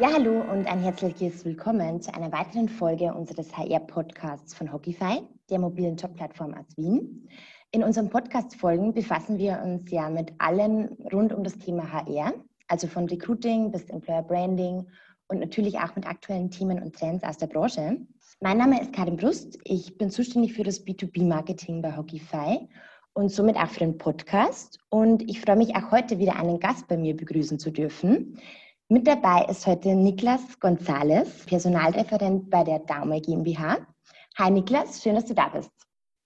Ja, 0.00 0.12
hallo 0.12 0.42
und 0.42 0.64
ein 0.68 0.78
herzliches 0.78 1.44
Willkommen 1.44 2.00
zu 2.00 2.14
einer 2.14 2.30
weiteren 2.30 2.68
Folge 2.68 3.12
unseres 3.12 3.56
HR-Podcasts 3.56 4.54
von 4.54 4.72
Hockeyfy, 4.72 5.22
der 5.50 5.58
mobilen 5.58 5.96
Jobplattform 5.96 6.54
aus 6.54 6.76
Wien. 6.76 7.28
In 7.72 7.82
unseren 7.82 8.08
Podcast-Folgen 8.08 8.94
befassen 8.94 9.38
wir 9.38 9.60
uns 9.60 9.90
ja 9.90 10.08
mit 10.08 10.32
allen 10.38 10.96
rund 11.12 11.32
um 11.32 11.42
das 11.42 11.58
Thema 11.58 11.90
HR, 11.92 12.32
also 12.68 12.86
von 12.86 13.08
Recruiting 13.08 13.72
bis 13.72 13.90
Employer 13.90 14.22
Branding 14.22 14.86
und 15.26 15.40
natürlich 15.40 15.76
auch 15.80 15.96
mit 15.96 16.06
aktuellen 16.06 16.52
Themen 16.52 16.80
und 16.80 16.94
Trends 16.94 17.24
aus 17.24 17.38
der 17.38 17.48
Branche. 17.48 17.96
Mein 18.40 18.58
Name 18.58 18.80
ist 18.80 18.92
Karin 18.92 19.16
Brust. 19.16 19.58
Ich 19.64 19.98
bin 19.98 20.10
zuständig 20.10 20.52
für 20.52 20.62
das 20.62 20.86
B2B-Marketing 20.86 21.82
bei 21.82 21.96
Hockeyfy 21.96 22.68
und 23.14 23.32
somit 23.32 23.56
auch 23.56 23.68
für 23.68 23.80
den 23.80 23.98
Podcast. 23.98 24.78
Und 24.90 25.28
ich 25.28 25.40
freue 25.40 25.56
mich 25.56 25.74
auch 25.74 25.90
heute 25.90 26.20
wieder 26.20 26.36
einen 26.36 26.60
Gast 26.60 26.86
bei 26.86 26.96
mir 26.96 27.16
begrüßen 27.16 27.58
zu 27.58 27.72
dürfen. 27.72 28.38
Mit 28.90 29.06
dabei 29.06 29.44
ist 29.50 29.66
heute 29.66 29.94
Niklas 29.94 30.58
González, 30.62 31.44
Personalreferent 31.44 32.48
bei 32.48 32.64
der 32.64 32.78
Daumer 32.78 33.20
GmbH. 33.20 33.86
Hi 34.38 34.50
Niklas, 34.50 35.02
schön, 35.02 35.14
dass 35.14 35.26
du 35.26 35.34
da 35.34 35.48
bist. 35.48 35.70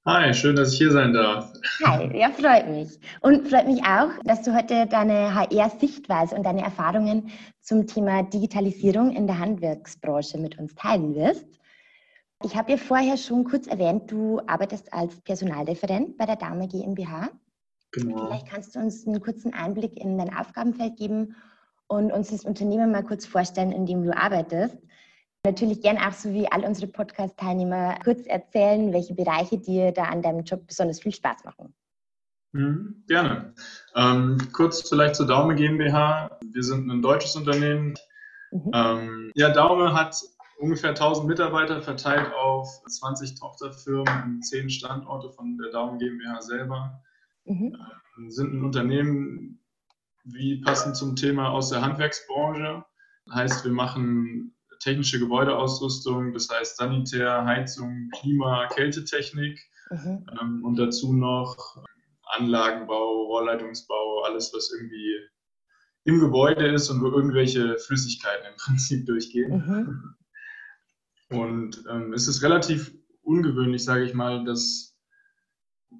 Hi, 0.06 0.32
schön, 0.32 0.54
dass 0.54 0.72
ich 0.72 0.78
hier 0.78 0.92
sein 0.92 1.12
darf. 1.12 1.52
Hi, 1.84 2.16
ja, 2.16 2.30
freut 2.30 2.68
mich. 2.68 3.00
Und 3.20 3.48
freut 3.48 3.66
mich 3.66 3.82
auch, 3.82 4.10
dass 4.22 4.42
du 4.42 4.54
heute 4.54 4.86
deine 4.86 5.34
HR-Sichtweise 5.34 6.36
und 6.36 6.44
deine 6.44 6.62
Erfahrungen 6.62 7.32
zum 7.62 7.88
Thema 7.88 8.22
Digitalisierung 8.22 9.10
in 9.10 9.26
der 9.26 9.40
Handwerksbranche 9.40 10.38
mit 10.38 10.56
uns 10.56 10.76
teilen 10.76 11.16
wirst. 11.16 11.58
Ich 12.44 12.54
habe 12.54 12.70
ja 12.70 12.76
vorher 12.76 13.16
schon 13.16 13.42
kurz 13.42 13.66
erwähnt, 13.66 14.08
du 14.08 14.40
arbeitest 14.46 14.92
als 14.92 15.20
Personalreferent 15.22 16.16
bei 16.16 16.26
der 16.26 16.36
Dame 16.36 16.68
GmbH. 16.68 17.28
Genau. 17.90 18.26
Vielleicht 18.26 18.46
kannst 18.46 18.76
du 18.76 18.78
uns 18.78 19.04
einen 19.04 19.20
kurzen 19.20 19.52
Einblick 19.52 19.98
in 19.98 20.16
dein 20.16 20.32
Aufgabenfeld 20.32 20.96
geben 20.96 21.34
und 21.92 22.10
uns 22.10 22.30
das 22.30 22.44
Unternehmen 22.44 22.90
mal 22.90 23.04
kurz 23.04 23.26
vorstellen, 23.26 23.70
in 23.70 23.84
dem 23.84 24.02
du 24.02 24.16
arbeitest. 24.16 24.76
Natürlich 25.44 25.82
gerne 25.82 26.08
auch 26.08 26.12
so 26.12 26.32
wie 26.32 26.50
all 26.50 26.64
unsere 26.64 26.86
Podcast-Teilnehmer 26.86 27.98
kurz 28.02 28.26
erzählen, 28.26 28.92
welche 28.92 29.14
Bereiche 29.14 29.58
dir 29.58 29.92
da 29.92 30.04
an 30.04 30.22
deinem 30.22 30.44
Job 30.44 30.66
besonders 30.66 31.00
viel 31.00 31.12
Spaß 31.12 31.44
machen. 31.44 31.74
Mhm, 32.52 33.04
gerne. 33.08 33.54
Ähm, 33.94 34.38
kurz 34.52 34.88
vielleicht 34.88 35.16
zur 35.16 35.26
Daume 35.26 35.54
GmbH. 35.54 36.38
Wir 36.44 36.62
sind 36.62 36.88
ein 36.88 37.02
deutsches 37.02 37.36
Unternehmen. 37.36 37.94
Mhm. 38.52 38.70
Ähm, 38.72 39.32
ja, 39.34 39.50
Daume 39.50 39.92
hat 39.94 40.16
ungefähr 40.58 40.90
1000 40.90 41.26
Mitarbeiter 41.26 41.82
verteilt 41.82 42.32
auf 42.34 42.82
20 42.86 43.38
Tochterfirmen 43.38 44.36
und 44.36 44.42
10 44.46 44.70
Standorte 44.70 45.30
von 45.30 45.58
der 45.58 45.72
Daumen 45.72 45.98
GmbH 45.98 46.40
selber. 46.40 47.02
Mhm. 47.44 47.76
Ähm, 48.16 48.30
sind 48.30 48.54
ein 48.54 48.64
Unternehmen, 48.64 49.61
wie 50.24 50.60
passend 50.60 50.96
zum 50.96 51.16
Thema 51.16 51.50
aus 51.50 51.70
der 51.70 51.82
Handwerksbranche. 51.82 52.84
Heißt, 53.30 53.64
wir 53.64 53.72
machen 53.72 54.54
technische 54.80 55.18
Gebäudeausrüstung, 55.18 56.32
das 56.32 56.48
heißt 56.50 56.76
Sanitär, 56.76 57.44
Heizung, 57.44 58.10
Klima, 58.18 58.66
Kältetechnik 58.68 59.60
mhm. 59.90 60.26
ähm, 60.40 60.64
und 60.64 60.76
dazu 60.76 61.12
noch 61.12 61.56
Anlagenbau, 62.24 63.26
Rohrleitungsbau, 63.26 64.22
alles, 64.24 64.52
was 64.54 64.72
irgendwie 64.72 65.18
im 66.04 66.18
Gebäude 66.18 66.66
ist 66.66 66.90
und 66.90 67.00
wo 67.02 67.06
irgendwelche 67.06 67.78
Flüssigkeiten 67.78 68.46
im 68.50 68.56
Prinzip 68.64 69.06
durchgehen. 69.06 69.52
Mhm. 69.52 70.14
Und 71.30 71.84
ähm, 71.88 72.12
es 72.12 72.28
ist 72.28 72.42
relativ 72.42 72.92
ungewöhnlich, 73.22 73.84
sage 73.84 74.04
ich 74.04 74.14
mal, 74.14 74.44
dass, 74.44 74.98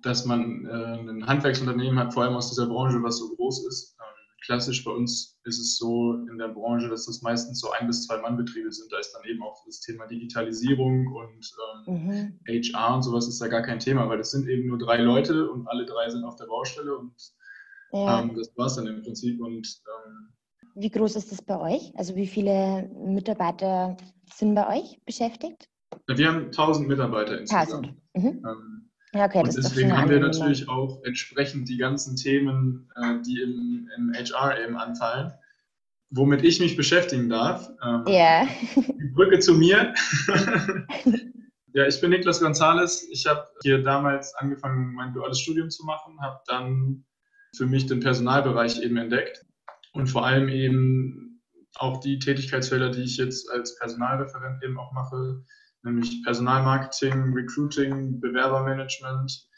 dass 0.02 0.26
man 0.26 0.66
äh, 0.66 1.10
ein 1.10 1.26
Handwerksunternehmen 1.26 1.98
hat, 1.98 2.12
vor 2.12 2.24
allem 2.24 2.34
aus 2.34 2.50
dieser 2.50 2.66
Branche, 2.66 3.02
was 3.02 3.18
so 3.18 3.34
groß 3.36 3.66
ist. 3.68 3.91
Ähm, 4.42 4.46
klassisch 4.46 4.84
bei 4.84 4.90
uns 4.90 5.38
ist 5.44 5.58
es 5.58 5.76
so 5.78 6.14
in 6.30 6.38
der 6.38 6.48
Branche, 6.48 6.88
dass 6.88 7.06
das 7.06 7.22
meistens 7.22 7.60
so 7.60 7.70
ein 7.70 7.86
bis 7.86 8.06
zwei 8.06 8.18
Mann-Betriebe 8.18 8.70
sind. 8.70 8.92
Da 8.92 8.98
ist 8.98 9.12
dann 9.12 9.24
eben 9.24 9.42
auch 9.42 9.64
das 9.66 9.80
Thema 9.80 10.06
Digitalisierung 10.06 11.06
und 11.06 11.54
ähm, 11.86 12.06
mhm. 12.06 12.40
HR 12.46 12.96
und 12.96 13.02
sowas 13.02 13.28
ist 13.28 13.40
da 13.40 13.48
gar 13.48 13.62
kein 13.62 13.78
Thema, 13.78 14.08
weil 14.08 14.20
es 14.20 14.30
sind 14.30 14.48
eben 14.48 14.68
nur 14.68 14.78
drei 14.78 14.98
Leute 14.98 15.50
und 15.50 15.66
alle 15.68 15.84
drei 15.86 16.08
sind 16.10 16.24
auf 16.24 16.36
der 16.36 16.46
Baustelle 16.46 16.96
und 16.96 17.14
ja. 17.92 18.20
Ähm, 18.20 18.34
das 18.36 18.50
war 18.56 18.66
es 18.66 18.76
dann 18.76 18.86
im 18.86 19.02
Prinzip. 19.02 19.40
Und 19.40 19.82
ähm, 20.06 20.32
wie 20.74 20.90
groß 20.90 21.16
ist 21.16 21.30
das 21.30 21.42
bei 21.42 21.58
euch? 21.58 21.92
Also 21.96 22.16
wie 22.16 22.26
viele 22.26 22.90
Mitarbeiter 22.94 23.96
sind 24.32 24.54
bei 24.54 24.78
euch 24.78 25.00
beschäftigt? 25.04 25.68
Wir 26.06 26.28
haben 26.28 26.46
1000 26.46 26.88
Mitarbeiter 26.88 27.38
insgesamt. 27.38 27.94
1000. 28.14 28.42
Mhm. 28.42 28.42
Ja, 29.14 29.26
okay, 29.26 29.40
und 29.40 29.54
deswegen 29.54 29.96
haben 29.96 30.08
wir 30.08 30.20
natürlich 30.20 30.68
auch 30.68 31.02
entsprechend 31.04 31.68
die 31.68 31.76
ganzen 31.76 32.16
Themen, 32.16 32.90
äh, 32.96 33.20
die 33.20 33.42
im, 33.42 33.88
im, 33.96 34.12
HR 34.14 34.58
eben 34.64 34.76
anfallen, 34.76 35.32
womit 36.10 36.42
ich 36.44 36.60
mich 36.60 36.76
beschäftigen 36.76 37.28
darf. 37.28 37.68
Ähm, 37.84 38.04
ja. 38.06 38.48
Die 38.74 39.12
Brücke 39.14 39.38
zu 39.38 39.54
mir. 39.54 39.92
ja, 41.74 41.86
ich 41.86 42.00
bin 42.00 42.10
Niklas 42.10 42.42
González. 42.42 43.02
Ich 43.10 43.26
habe 43.26 43.46
hier 43.62 43.82
damals 43.82 44.34
angefangen, 44.36 44.94
mein 44.94 45.12
duales 45.12 45.40
Studium 45.40 45.68
zu 45.68 45.84
machen, 45.84 46.18
habe 46.22 46.40
dann 46.46 47.04
für 47.54 47.66
mich 47.66 47.84
den 47.86 48.00
Personalbereich 48.00 48.80
eben 48.80 48.96
entdeckt 48.96 49.44
und 49.92 50.06
vor 50.06 50.24
allem 50.24 50.48
eben 50.48 51.42
auch 51.74 52.00
die 52.00 52.18
Tätigkeitsfelder, 52.18 52.90
die 52.90 53.02
ich 53.02 53.18
jetzt 53.18 53.50
als 53.50 53.78
Personalreferent 53.78 54.62
eben 54.62 54.78
auch 54.78 54.92
mache, 54.92 55.44
nämlich 55.82 56.22
Personalmarketing, 56.24 57.32
Recruiting, 57.32 58.20
Bewerbermanagement, 58.20 59.48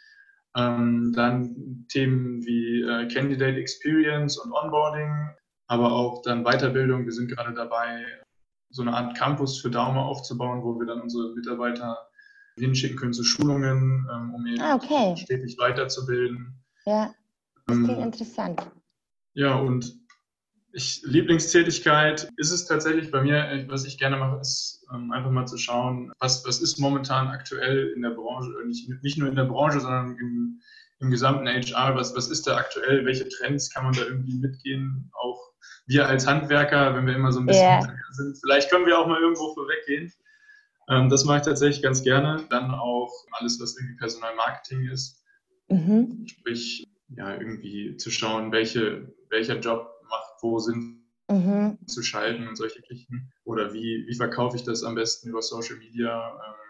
ähm, 0.56 1.12
dann 1.14 1.86
Themen 1.88 2.44
wie 2.44 2.82
äh, 2.82 3.08
Candidate 3.08 3.58
Experience 3.58 4.38
und 4.38 4.52
Onboarding, 4.52 5.30
aber 5.66 5.92
auch 5.92 6.22
dann 6.22 6.44
Weiterbildung. 6.44 7.04
Wir 7.04 7.12
sind 7.12 7.28
gerade 7.28 7.54
dabei, 7.54 8.04
so 8.70 8.82
eine 8.82 8.94
Art 8.94 9.16
Campus 9.16 9.60
für 9.60 9.70
Daumen 9.70 9.98
aufzubauen, 9.98 10.62
wo 10.62 10.78
wir 10.78 10.86
dann 10.86 11.00
unsere 11.00 11.34
Mitarbeiter 11.34 11.96
hinschicken 12.56 12.96
können 12.96 13.12
zu 13.12 13.24
Schulungen, 13.24 14.06
ähm, 14.12 14.34
um 14.34 14.46
ihn 14.46 14.60
ah, 14.60 14.76
okay. 14.76 15.16
stetig 15.16 15.56
weiterzubilden. 15.58 16.62
Ja, 16.86 17.12
das 17.66 17.76
klingt 17.76 17.90
ähm, 17.90 18.02
interessant. 18.04 18.70
Ja, 19.34 19.56
und 19.56 20.03
ich, 20.74 21.02
Lieblingstätigkeit 21.04 22.28
ist 22.36 22.50
es 22.50 22.66
tatsächlich 22.66 23.10
bei 23.10 23.22
mir, 23.22 23.64
was 23.68 23.84
ich 23.84 23.96
gerne 23.96 24.16
mache, 24.16 24.40
ist 24.40 24.84
ähm, 24.92 25.12
einfach 25.12 25.30
mal 25.30 25.46
zu 25.46 25.56
schauen, 25.56 26.12
was, 26.18 26.44
was 26.46 26.60
ist 26.60 26.78
momentan 26.78 27.28
aktuell 27.28 27.92
in 27.94 28.02
der 28.02 28.10
Branche, 28.10 28.50
nicht, 28.66 28.88
nicht 29.02 29.18
nur 29.18 29.28
in 29.28 29.36
der 29.36 29.44
Branche, 29.44 29.80
sondern 29.80 30.16
im, 30.18 30.60
im 30.98 31.10
gesamten 31.10 31.46
HR, 31.46 31.94
was, 31.94 32.16
was 32.16 32.28
ist 32.28 32.46
da 32.46 32.56
aktuell, 32.56 33.04
welche 33.06 33.28
Trends 33.28 33.72
kann 33.72 33.84
man 33.84 33.94
da 33.94 34.02
irgendwie 34.02 34.34
mitgehen, 34.34 35.10
auch 35.14 35.40
wir 35.86 36.08
als 36.08 36.26
Handwerker, 36.26 36.94
wenn 36.94 37.06
wir 37.06 37.14
immer 37.14 37.30
so 37.30 37.40
ein 37.40 37.46
bisschen 37.46 37.62
yeah. 37.62 37.96
sind, 38.12 38.38
vielleicht 38.42 38.70
können 38.70 38.86
wir 38.86 38.98
auch 38.98 39.06
mal 39.06 39.20
irgendwo 39.20 39.54
vorweggehen. 39.54 40.12
Ähm, 40.88 41.08
das 41.08 41.24
mache 41.24 41.38
ich 41.38 41.44
tatsächlich 41.44 41.82
ganz 41.82 42.02
gerne. 42.02 42.44
Dann 42.50 42.70
auch 42.72 43.12
alles, 43.32 43.60
was 43.60 43.76
irgendwie 43.76 43.96
Personalmarketing 43.96 44.88
ist. 44.88 45.22
Mhm. 45.68 46.26
Sprich, 46.26 46.84
ja, 47.16 47.34
irgendwie 47.34 47.96
zu 47.96 48.10
schauen, 48.10 48.52
welche, 48.52 49.14
welcher 49.30 49.58
Job 49.60 49.93
wo 50.44 50.58
Sinn 50.58 51.02
mhm. 51.30 51.78
zu 51.86 52.02
schalten 52.02 52.46
und 52.46 52.56
solche 52.56 52.80
Geschichten. 52.80 53.32
Oder 53.44 53.72
wie, 53.72 54.04
wie 54.06 54.14
verkaufe 54.14 54.56
ich 54.56 54.62
das 54.62 54.84
am 54.84 54.94
besten 54.94 55.30
über 55.30 55.42
Social 55.42 55.76
Media? 55.76 56.30
Ähm, 56.30 56.64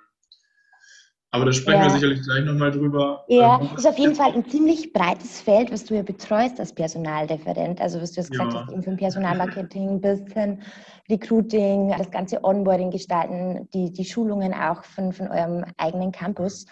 aber 1.32 1.46
da 1.46 1.52
sprechen 1.52 1.80
ja. 1.80 1.86
wir 1.86 1.90
sicherlich 1.90 2.22
gleich 2.22 2.44
nochmal 2.44 2.70
drüber. 2.70 3.24
Ja, 3.26 3.60
ähm, 3.60 3.70
ist 3.76 3.88
auf 3.88 3.98
jeden 3.98 4.14
Fall 4.14 4.32
ein 4.32 4.48
ziemlich 4.48 4.92
breites 4.92 5.40
Feld, 5.40 5.72
was 5.72 5.84
du 5.84 5.94
ja 5.96 6.02
betreust 6.02 6.60
als 6.60 6.72
Personalreferent. 6.72 7.80
Also 7.80 8.00
was 8.00 8.12
du 8.12 8.20
jetzt 8.20 8.30
gesagt 8.30 8.52
ja. 8.52 8.60
hast, 8.60 8.72
eben 8.72 8.84
vom 8.84 8.96
Personalmarketing 8.96 10.00
bis 10.00 10.20
hin 10.32 10.62
Recruiting, 11.10 11.92
das 11.98 12.08
ganze 12.12 12.42
Onboarding 12.44 12.92
gestalten, 12.92 13.68
die, 13.74 13.92
die 13.92 14.04
Schulungen 14.04 14.54
auch 14.54 14.84
von, 14.84 15.12
von 15.12 15.26
eurem 15.26 15.64
eigenen 15.76 16.12
Campus. 16.12 16.66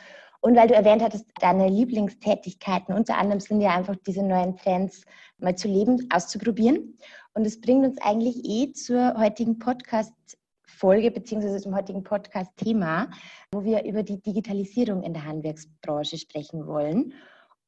Und 0.45 0.57
weil 0.57 0.67
du 0.67 0.75
erwähnt 0.75 1.03
hattest, 1.03 1.25
deine 1.41 1.69
Lieblingstätigkeiten 1.69 2.95
unter 2.95 3.17
anderem 3.17 3.39
sind 3.39 3.61
ja 3.61 3.71
einfach 3.77 3.95
diese 4.05 4.25
neuen 4.25 4.56
Trends 4.56 5.05
mal 5.39 5.55
zu 5.55 5.69
leben, 5.69 6.09
auszuprobieren. 6.12 6.99
Und 7.35 7.47
es 7.47 7.61
bringt 7.61 7.87
uns 7.87 7.99
eigentlich 8.03 8.44
eh 8.44 8.73
zur 8.73 9.15
heutigen 9.17 9.61
Podcast-Folge 9.61 11.12
beziehungsweise 11.12 11.61
zum 11.61 11.77
heutigen 11.77 12.03
Podcast-Thema, 12.03 13.09
wo 13.53 13.62
wir 13.62 13.85
über 13.85 14.03
die 14.03 14.21
Digitalisierung 14.21 15.05
in 15.05 15.15
der 15.15 15.25
Handwerksbranche 15.25 16.19
sprechen 16.19 16.67
wollen. 16.67 17.15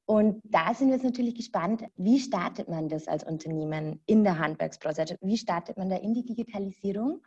Und 0.07 0.43
da 0.43 0.75
sind 0.75 0.89
wir 0.89 0.97
jetzt 0.97 1.05
natürlich 1.05 1.37
gespannt, 1.37 1.85
wie 1.97 2.19
startet 2.19 2.69
man 2.69 2.89
das 2.89 3.07
als 3.07 3.23
Unternehmen 3.23 4.01
in 4.07 4.25
der 4.25 4.41
Handwerksbranche? 4.41 5.01
Also 5.01 5.15
wie 5.21 5.39
startet 5.39 5.79
man 5.79 5.91
da 5.91 5.97
in 5.97 6.13
die 6.13 6.25
Digitalisierung? 6.25 7.23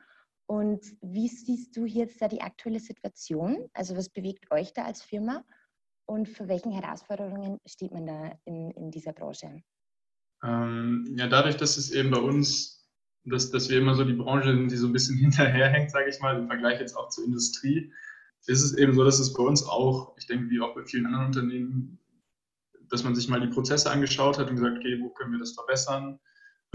Und 0.47 0.95
wie 1.01 1.27
siehst 1.27 1.75
du 1.75 1.85
jetzt 1.85 2.21
da 2.21 2.27
die 2.27 2.41
aktuelle 2.41 2.79
Situation? 2.79 3.69
Also 3.73 3.95
was 3.97 4.09
bewegt 4.09 4.49
euch 4.51 4.73
da 4.73 4.85
als 4.85 5.01
Firma? 5.01 5.43
Und 6.05 6.29
für 6.29 6.47
welchen 6.47 6.71
Herausforderungen 6.71 7.59
steht 7.65 7.91
man 7.91 8.07
da 8.07 8.31
in, 8.45 8.71
in 8.71 8.89
dieser 8.89 9.11
Branche? 9.11 9.61
Ähm, 10.43 11.05
ja, 11.17 11.27
dadurch, 11.27 11.57
dass 11.57 11.75
es 11.75 11.91
eben 11.91 12.11
bei 12.11 12.19
uns, 12.19 12.89
dass, 13.25 13.51
dass 13.51 13.69
wir 13.69 13.79
immer 13.79 13.95
so 13.95 14.05
die 14.05 14.13
Branche 14.13 14.55
sind, 14.55 14.71
die 14.71 14.77
so 14.77 14.87
ein 14.87 14.93
bisschen 14.93 15.17
hinterherhängt, 15.19 15.91
sage 15.91 16.09
ich 16.09 16.19
mal, 16.21 16.37
im 16.37 16.47
Vergleich 16.47 16.79
jetzt 16.79 16.95
auch 16.95 17.09
zur 17.09 17.25
Industrie, 17.25 17.91
ist 18.45 18.63
es 18.63 18.77
eben 18.77 18.93
so, 18.93 19.03
dass 19.03 19.19
es 19.19 19.33
bei 19.33 19.43
uns 19.43 19.63
auch, 19.63 20.15
ich 20.17 20.27
denke, 20.27 20.49
wie 20.49 20.61
auch 20.61 20.73
bei 20.73 20.85
vielen 20.85 21.07
anderen 21.07 21.25
Unternehmen, 21.27 21.99
dass 22.89 23.03
man 23.03 23.15
sich 23.15 23.27
mal 23.27 23.41
die 23.41 23.53
Prozesse 23.53 23.91
angeschaut 23.91 24.37
hat 24.37 24.49
und 24.49 24.55
gesagt, 24.55 24.77
okay, 24.77 25.01
wo 25.01 25.09
können 25.09 25.33
wir 25.33 25.39
das 25.39 25.51
verbessern? 25.51 26.19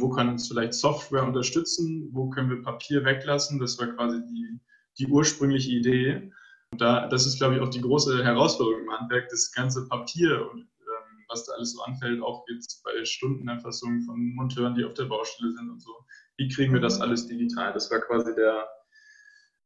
Wo 0.03 0.11
kann 0.11 0.29
uns 0.29 0.49
vielleicht 0.49 0.75
Software 0.75 1.25
unterstützen, 1.25 2.09
wo 2.13 2.29
können 2.29 2.51
wir 2.51 2.63
Papier 2.63 3.05
weglassen. 3.05 3.59
Das 3.59 3.79
war 3.79 3.87
quasi 3.87 4.21
die, 4.27 4.61
die 4.99 5.07
ursprüngliche 5.07 5.71
Idee. 5.71 6.33
Und 6.73 6.81
da, 6.81 7.07
das 7.09 7.27
ist, 7.27 7.39
glaube 7.39 7.55
ich, 7.55 7.61
auch 7.61 7.71
die 7.71 7.81
große 7.81 8.25
Herausforderung 8.25 8.83
im 8.83 8.93
Handwerk, 8.93 9.29
das 9.31 9.53
ganze 9.53 9.87
Papier 9.89 10.51
und 10.51 10.61
ähm, 10.61 11.25
was 11.29 11.45
da 11.45 11.53
alles 11.53 11.73
so 11.73 11.83
anfällt, 11.83 12.23
auch 12.23 12.45
jetzt 12.49 12.83
bei 12.83 13.05
Stundenerfassungen 13.05 14.03
von 14.03 14.35
Monteuren, 14.35 14.75
die 14.75 14.85
auf 14.85 14.95
der 14.95 15.05
Baustelle 15.05 15.53
sind 15.53 15.71
und 15.71 15.81
so. 15.81 15.93
Wie 16.37 16.49
kriegen 16.49 16.73
wir 16.73 16.81
das 16.81 16.97
mhm. 16.97 17.03
alles 17.03 17.27
digital? 17.27 17.73
Das 17.73 17.91
war 17.91 18.01
quasi 18.01 18.35
der, 18.35 18.67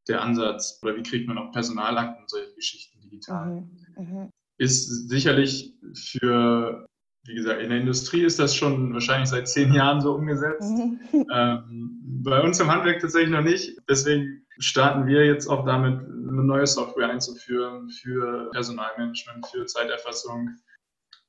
der 0.09 0.21
Ansatz. 0.23 0.79
Oder 0.83 0.97
wie 0.97 1.03
kriegt 1.03 1.27
man 1.27 1.39
auch 1.39 1.53
Personalakten 1.53 2.23
und 2.23 2.31
solche 2.31 2.55
Geschichten 2.55 3.01
digital? 3.01 3.47
Mhm. 3.47 3.71
Mhm. 3.97 4.31
Ist 4.59 5.09
sicherlich 5.09 5.75
für 5.95 6.87
wie 7.27 7.35
gesagt, 7.35 7.61
in 7.61 7.71
der 7.71 7.81
Industrie 7.81 8.25
ist 8.25 8.39
das 8.39 8.55
schon 8.55 8.93
wahrscheinlich 8.93 9.29
seit 9.29 9.49
zehn 9.49 9.73
Jahren 9.73 10.01
so 10.01 10.15
umgesetzt. 10.15 10.71
Mhm. 10.71 11.01
Ähm, 11.33 12.01
bei 12.23 12.41
uns 12.41 12.61
im 12.61 12.71
Handwerk 12.71 13.01
tatsächlich 13.01 13.31
noch 13.31 13.43
nicht. 13.43 13.77
Deswegen 13.89 14.47
starten 14.59 15.07
wir 15.07 15.25
jetzt 15.27 15.47
auch 15.49 15.65
damit, 15.65 16.01
eine 16.01 16.45
neue 16.45 16.67
Software 16.67 17.11
einzuführen 17.11 17.89
für 17.91 18.51
Personalmanagement, 18.53 19.47
für 19.47 19.67
Zeiterfassung. 19.67 20.51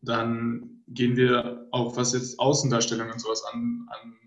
Dann 0.01 0.83
gehen 0.88 1.15
wir 1.15 1.67
auch, 1.71 1.95
was 1.97 2.13
jetzt 2.13 2.39
Außendarstellung 2.39 3.11
und 3.11 3.19
sowas 3.19 3.44
angeht, 3.51 3.88
an, 3.89 4.17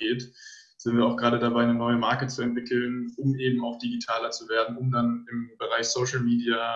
äh, 0.00 0.32
sind 0.76 0.96
wir 0.96 1.04
auch 1.04 1.16
gerade 1.16 1.38
dabei, 1.38 1.62
eine 1.62 1.74
neue 1.74 1.96
Marke 1.96 2.28
zu 2.28 2.42
entwickeln, 2.42 3.12
um 3.16 3.34
eben 3.36 3.64
auch 3.64 3.78
digitaler 3.78 4.30
zu 4.30 4.48
werden, 4.48 4.76
um 4.76 4.90
dann 4.90 5.26
im 5.30 5.50
Bereich 5.58 5.86
Social 5.88 6.20
Media 6.20 6.74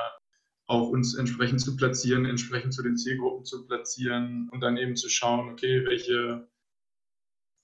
auch 0.66 0.88
uns 0.88 1.14
entsprechend 1.14 1.60
zu 1.60 1.76
platzieren, 1.76 2.24
entsprechend 2.24 2.74
zu 2.74 2.82
den 2.82 2.96
Zielgruppen 2.96 3.44
zu 3.44 3.66
platzieren 3.66 4.48
und 4.52 4.60
dann 4.60 4.76
eben 4.76 4.96
zu 4.96 5.08
schauen, 5.08 5.50
okay, 5.50 5.84
welche, 5.84 6.48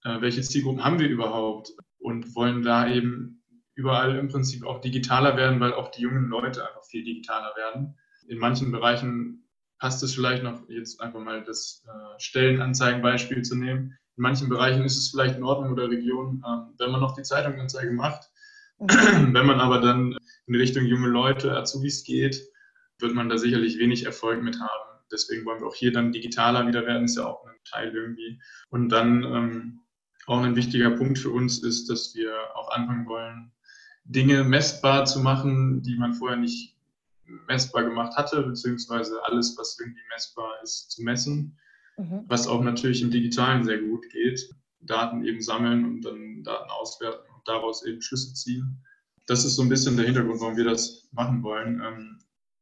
äh, 0.05 0.21
welche 0.21 0.43
Zielgruppen 0.43 0.85
haben 0.85 0.99
wir 0.99 1.09
überhaupt 1.09 1.73
und 1.99 2.35
wollen 2.35 2.63
da 2.63 2.91
eben 2.91 3.43
überall 3.75 4.17
im 4.17 4.29
Prinzip 4.29 4.67
auch 4.67 4.81
digitaler 4.81 5.37
werden, 5.37 5.61
weil 5.61 5.73
auch 5.73 5.91
die 5.91 6.03
jungen 6.03 6.29
Leute 6.29 6.67
einfach 6.67 6.85
viel 6.85 7.05
digitaler 7.05 7.55
werden. 7.57 7.97
In 8.27 8.39
manchen 8.39 8.73
Bereichen 8.73 9.49
passt 9.79 10.03
es 10.03 10.15
vielleicht 10.15 10.43
noch, 10.43 10.69
jetzt 10.69 11.01
einfach 11.01 11.21
mal 11.21 11.45
das 11.45 11.85
äh, 11.87 12.21
Stellenanzeigenbeispiel 12.21 13.43
zu 13.43 13.55
nehmen. 13.55 13.97
In 14.17 14.23
manchen 14.23 14.49
Bereichen 14.49 14.85
ist 14.85 14.99
es 14.99 15.11
vielleicht 15.11 15.37
in 15.37 15.45
Ordnung 15.45 15.73
oder 15.73 15.89
Region, 15.89 16.43
äh, 16.45 16.83
wenn 16.83 16.91
man 16.91 17.01
noch 17.01 17.15
die 17.15 17.23
Zeitungsanzeige 17.23 17.93
macht. 17.93 18.29
Mhm. 18.81 19.35
Wenn 19.35 19.47
man 19.47 19.61
aber 19.61 19.81
dann 19.81 20.17
in 20.47 20.55
Richtung 20.55 20.85
junge 20.85 21.09
Leute, 21.09 21.57
Azubis 21.57 22.05
geht, 22.05 22.49
wird 22.99 23.15
man 23.15 23.29
da 23.29 23.39
sicherlich 23.39 23.79
wenig 23.79 24.05
Erfolg 24.05 24.43
mit 24.43 24.61
haben. 24.61 25.01
Deswegen 25.11 25.45
wollen 25.45 25.61
wir 25.61 25.69
auch 25.69 25.75
hier 25.75 25.93
dann 25.93 26.13
digitaler 26.13 26.67
wieder 26.67 26.85
werden, 26.87 27.05
ist 27.05 27.17
ja 27.17 27.27
auch 27.27 27.45
ein 27.47 27.55
Teil 27.65 27.95
irgendwie. 27.95 28.41
Und 28.71 28.91
dann 28.91 29.23
ähm, 29.25 29.81
auch 30.27 30.43
ein 30.43 30.57
wichtiger 30.57 30.91
Punkt 30.91 31.19
für 31.19 31.31
uns 31.31 31.63
ist, 31.63 31.89
dass 31.89 32.15
wir 32.15 32.33
auch 32.55 32.71
anfangen 32.71 33.07
wollen, 33.07 33.53
Dinge 34.05 34.45
messbar 34.45 35.05
zu 35.05 35.21
machen, 35.21 35.83
die 35.83 35.97
man 35.97 36.15
vorher 36.15 36.39
nicht 36.39 36.77
messbar 37.47 37.85
gemacht 37.85 38.17
hatte, 38.17 38.43
beziehungsweise 38.43 39.23
alles, 39.25 39.57
was 39.59 39.79
irgendwie 39.79 40.03
messbar 40.11 40.55
ist, 40.63 40.91
zu 40.91 41.03
messen. 41.03 41.59
Mhm. 41.97 42.25
Was 42.27 42.47
auch 42.47 42.63
natürlich 42.63 43.03
im 43.03 43.11
Digitalen 43.11 43.65
sehr 43.65 43.79
gut 43.79 44.09
geht. 44.11 44.51
Daten 44.81 45.25
eben 45.25 45.43
sammeln 45.43 45.85
und 45.85 46.03
dann 46.03 46.43
Daten 46.45 46.71
auswerten 46.71 47.27
und 47.35 47.47
daraus 47.47 47.85
eben 47.85 48.01
Schlüsse 48.01 48.33
ziehen. 48.35 48.79
Das 49.27 49.45
ist 49.45 49.57
so 49.57 49.63
ein 49.63 49.69
bisschen 49.69 49.97
der 49.97 50.07
Hintergrund, 50.07 50.41
warum 50.41 50.57
wir 50.57 50.65
das 50.65 51.09
machen 51.13 51.43
wollen. 51.43 52.19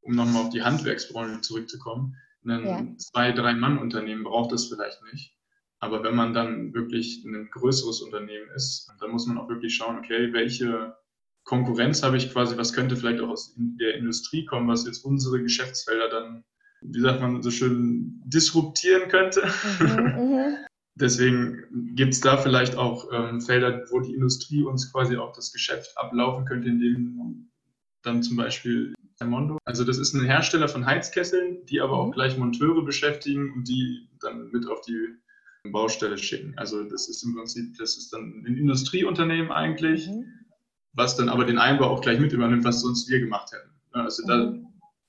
Um 0.07 0.15
nochmal 0.15 0.45
auf 0.45 0.51
die 0.51 0.63
Handwerksbranche 0.63 1.41
zurückzukommen, 1.41 2.17
ein 2.45 2.65
ja. 2.65 2.87
zwei, 2.99 3.33
drei 3.33 3.55
Mann-Unternehmen 3.55 4.23
braucht 4.23 4.53
es 4.53 4.69
vielleicht 4.69 5.03
nicht. 5.13 5.35
Aber 5.81 6.03
wenn 6.03 6.15
man 6.15 6.33
dann 6.33 6.73
wirklich 6.75 7.25
ein 7.25 7.51
größeres 7.51 8.01
Unternehmen 8.01 8.49
ist, 8.55 8.91
dann 9.01 9.11
muss 9.11 9.27
man 9.27 9.39
auch 9.39 9.49
wirklich 9.49 9.75
schauen, 9.75 9.99
okay, 9.99 10.33
welche 10.33 10.97
Konkurrenz 11.45 12.03
habe 12.03 12.17
ich 12.17 12.33
quasi, 12.33 12.57
was 12.57 12.73
könnte 12.73 12.97
vielleicht 12.97 13.21
auch 13.21 13.29
aus 13.29 13.55
der 13.57 13.97
Industrie 13.97 14.45
kommen, 14.45 14.69
was 14.69 14.87
jetzt 14.87 15.05
unsere 15.05 15.43
Geschäftsfelder 15.43 16.09
dann, 16.09 16.45
wie 16.81 17.01
sagt 17.01 17.21
man 17.21 17.43
so 17.43 17.51
schön, 17.51 18.23
disruptieren 18.25 19.09
könnte. 19.09 19.49
Mhm, 19.81 19.87
mhm. 19.89 20.57
Deswegen 20.99 21.95
gibt 21.95 22.15
es 22.15 22.21
da 22.21 22.39
vielleicht 22.39 22.77
auch 22.77 23.13
ähm, 23.13 23.43
Felder, 23.43 23.85
wo 23.91 24.01
die 24.01 24.15
Industrie 24.15 24.63
uns 24.63 24.91
quasi 24.91 25.19
auch 25.19 25.33
das 25.33 25.53
Geschäft 25.53 25.93
ablaufen 25.97 26.47
könnte, 26.47 26.69
indem 26.69 27.51
dann 28.03 28.23
zum 28.23 28.37
Beispiel 28.37 28.95
Mondo. 29.25 29.59
Also 29.65 29.85
das 29.85 29.99
ist 29.99 30.15
ein 30.15 30.25
Hersteller 30.25 30.69
von 30.69 30.85
Heizkesseln, 30.85 31.65
die 31.67 31.81
aber 31.81 31.99
auch 31.99 32.09
mhm. 32.09 32.13
gleich 32.13 32.37
Monteure 32.37 32.85
beschäftigen 32.85 33.53
und 33.55 33.69
die 33.69 34.09
dann 34.21 34.51
mit 34.51 34.69
auf 34.69 34.81
die 34.83 35.09
Baustelle 35.73 36.19
schicken. 36.19 36.55
Also 36.57 36.85
das 36.85 37.09
ist 37.09 37.23
im 37.23 37.35
Prinzip, 37.35 37.77
das 37.79 37.97
ist 37.97 38.13
dann 38.13 38.45
ein 38.47 38.57
Industrieunternehmen 38.57 39.51
eigentlich, 39.51 40.09
mhm. 40.09 40.25
was 40.93 41.17
dann 41.17 41.29
aber 41.29 41.45
den 41.45 41.59
Einbau 41.59 41.87
auch 41.87 42.01
gleich 42.01 42.21
mit 42.21 42.33
übernimmt, 42.33 42.65
was 42.65 42.83
sonst 42.83 43.09
wir 43.09 43.21
gemacht 43.21 43.53
hätten. 43.53 43.71
Also 43.93 44.23
mhm. 44.25 44.29
da, 44.29 44.55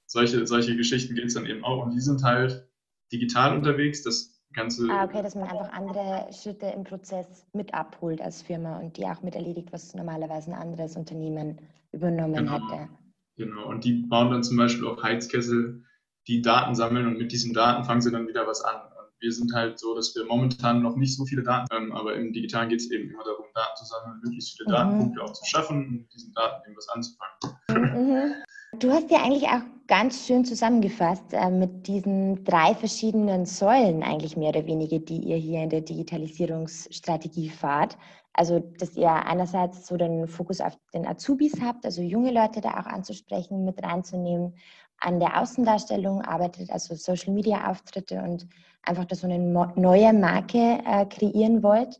solche, 0.05 0.47
solche 0.47 0.75
Geschichten 0.75 1.15
geht 1.15 1.25
es 1.25 1.33
dann 1.33 1.45
eben 1.45 1.63
auch 1.63 1.85
und 1.85 1.91
die 1.91 1.99
sind 1.99 2.23
halt 2.23 2.67
digital 3.11 3.55
unterwegs. 3.55 4.03
Das 4.03 4.37
Ganze. 4.53 4.87
Ah, 4.89 5.03
okay, 5.03 5.21
dass 5.21 5.35
man 5.35 5.43
einfach 5.43 5.71
andere 5.73 6.27
Schritte 6.31 6.67
im 6.67 6.83
Prozess 6.83 7.45
mit 7.53 7.73
abholt 7.73 8.21
als 8.21 8.41
Firma 8.41 8.79
und 8.79 8.97
die 8.97 9.05
auch 9.05 9.21
mit 9.21 9.35
erledigt, 9.35 9.71
was 9.71 9.93
normalerweise 9.93 10.51
ein 10.51 10.57
anderes 10.57 10.95
Unternehmen 10.95 11.59
übernommen 11.91 12.33
genau. 12.33 12.53
hätte. 12.53 12.89
Genau, 13.37 13.69
und 13.69 13.83
die 13.83 13.93
bauen 13.93 14.31
dann 14.31 14.43
zum 14.43 14.57
Beispiel 14.57 14.87
auch 14.87 15.01
Heizkessel, 15.01 15.83
die 16.27 16.41
Daten 16.41 16.75
sammeln 16.75 17.07
und 17.07 17.17
mit 17.17 17.31
diesen 17.31 17.53
Daten 17.53 17.85
fangen 17.85 18.01
sie 18.01 18.11
dann 18.11 18.27
wieder 18.27 18.47
was 18.47 18.61
an. 18.61 18.75
Und 18.75 19.11
wir 19.19 19.31
sind 19.31 19.53
halt 19.53 19.79
so, 19.79 19.95
dass 19.95 20.15
wir 20.15 20.25
momentan 20.25 20.81
noch 20.81 20.95
nicht 20.95 21.15
so 21.15 21.25
viele 21.25 21.43
Daten 21.43 21.67
haben, 21.73 21.93
aber 21.93 22.15
im 22.15 22.33
Digitalen 22.33 22.69
geht 22.69 22.81
es 22.81 22.91
eben 22.91 23.09
immer 23.09 23.23
darum, 23.23 23.45
Daten 23.53 23.77
zu 23.77 23.85
sammeln, 23.85 24.19
möglichst 24.23 24.57
viele 24.57 24.69
mhm. 24.69 24.73
Datenpunkte 24.73 25.23
auch 25.23 25.33
zu 25.33 25.45
schaffen 25.45 25.77
und 25.77 25.91
mit 25.91 26.13
diesen 26.13 26.33
Daten 26.33 26.67
eben 26.67 26.77
was 26.77 26.89
anzufangen. 26.89 28.07
Mhm. 28.09 28.33
Du 28.79 28.91
hast 28.91 29.09
ja 29.09 29.23
eigentlich 29.23 29.47
auch 29.47 29.61
ganz 29.87 30.27
schön 30.27 30.43
zusammengefasst 30.43 31.31
äh, 31.31 31.49
mit 31.49 31.87
diesen 31.87 32.43
drei 32.43 32.75
verschiedenen 32.75 33.45
Säulen 33.45 34.03
eigentlich 34.03 34.35
mehr 34.35 34.49
oder 34.49 34.65
weniger, 34.65 34.99
die 34.99 35.19
ihr 35.19 35.37
hier 35.37 35.63
in 35.63 35.69
der 35.69 35.81
Digitalisierungsstrategie 35.81 37.49
fahrt. 37.49 37.97
Also, 38.37 38.59
dass 38.59 38.95
ihr 38.95 39.11
einerseits 39.11 39.87
so 39.87 39.97
den 39.97 40.27
Fokus 40.27 40.61
auf 40.61 40.77
den 40.93 41.07
Azubis 41.07 41.53
habt, 41.59 41.85
also 41.85 42.03
junge 42.03 42.31
Leute 42.31 42.61
da 42.61 42.79
auch 42.79 42.85
anzusprechen, 42.85 43.65
mit 43.65 43.83
reinzunehmen, 43.83 44.53
an 44.99 45.19
der 45.19 45.41
Außendarstellung 45.41 46.21
arbeitet, 46.21 46.69
also 46.69 46.93
Social 46.93 47.33
Media 47.33 47.69
Auftritte 47.69 48.21
und 48.21 48.47
einfach 48.83 49.05
da 49.05 49.15
so 49.15 49.27
eine 49.27 49.39
neue 49.39 50.13
Marke 50.13 50.79
äh, 50.85 51.07
kreieren 51.07 51.63
wollt. 51.63 51.99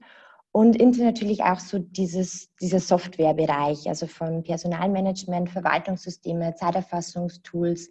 Und 0.52 0.76
Intel 0.76 1.06
natürlich 1.06 1.44
auch 1.44 1.60
so 1.60 1.80
dieses, 1.80 2.50
dieser 2.62 2.80
Softwarebereich, 2.80 3.88
also 3.90 4.06
von 4.06 4.44
Personalmanagement, 4.44 5.50
Verwaltungssysteme, 5.50 6.54
Zeiterfassungstools, 6.56 7.90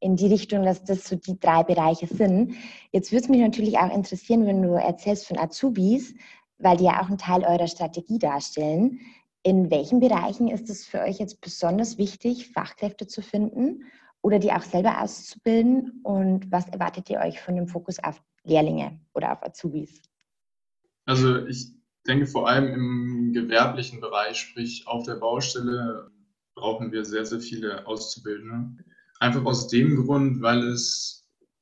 in 0.00 0.16
die 0.16 0.26
Richtung, 0.28 0.64
dass 0.64 0.82
das 0.82 1.04
so 1.04 1.16
die 1.16 1.38
drei 1.38 1.62
Bereiche 1.62 2.06
sind. 2.06 2.54
Jetzt 2.90 3.12
würde 3.12 3.24
es 3.24 3.28
mich 3.28 3.40
natürlich 3.40 3.78
auch 3.78 3.94
interessieren, 3.94 4.46
wenn 4.46 4.62
du 4.62 4.72
erzählst 4.72 5.26
von 5.26 5.38
Azubis, 5.38 6.14
weil 6.58 6.76
die 6.76 6.84
ja 6.84 7.00
auch 7.00 7.08
einen 7.08 7.18
Teil 7.18 7.44
eurer 7.44 7.68
Strategie 7.68 8.18
darstellen. 8.18 9.00
In 9.42 9.70
welchen 9.70 10.00
Bereichen 10.00 10.48
ist 10.48 10.68
es 10.70 10.84
für 10.84 11.00
euch 11.00 11.18
jetzt 11.18 11.40
besonders 11.40 11.98
wichtig, 11.98 12.50
Fachkräfte 12.52 13.06
zu 13.06 13.22
finden 13.22 13.84
oder 14.22 14.38
die 14.38 14.52
auch 14.52 14.62
selber 14.62 15.00
auszubilden? 15.00 16.00
Und 16.02 16.50
was 16.50 16.68
erwartet 16.68 17.10
ihr 17.10 17.20
euch 17.20 17.40
von 17.40 17.54
dem 17.56 17.68
Fokus 17.68 18.02
auf 18.02 18.20
Lehrlinge 18.42 18.98
oder 19.14 19.32
auf 19.32 19.42
Azubis? 19.42 20.02
Also 21.04 21.46
ich 21.46 21.72
denke 22.06 22.26
vor 22.26 22.48
allem 22.48 22.72
im 22.72 23.32
gewerblichen 23.32 24.00
Bereich, 24.00 24.38
sprich 24.38 24.86
auf 24.86 25.04
der 25.04 25.16
Baustelle, 25.16 26.10
brauchen 26.54 26.90
wir 26.90 27.04
sehr, 27.04 27.24
sehr 27.24 27.40
viele 27.40 27.86
Auszubildende. 27.86 28.82
Einfach 29.20 29.44
aus 29.44 29.68
dem 29.68 30.04
Grund, 30.04 30.42
weil 30.42 30.62
es 30.64 31.15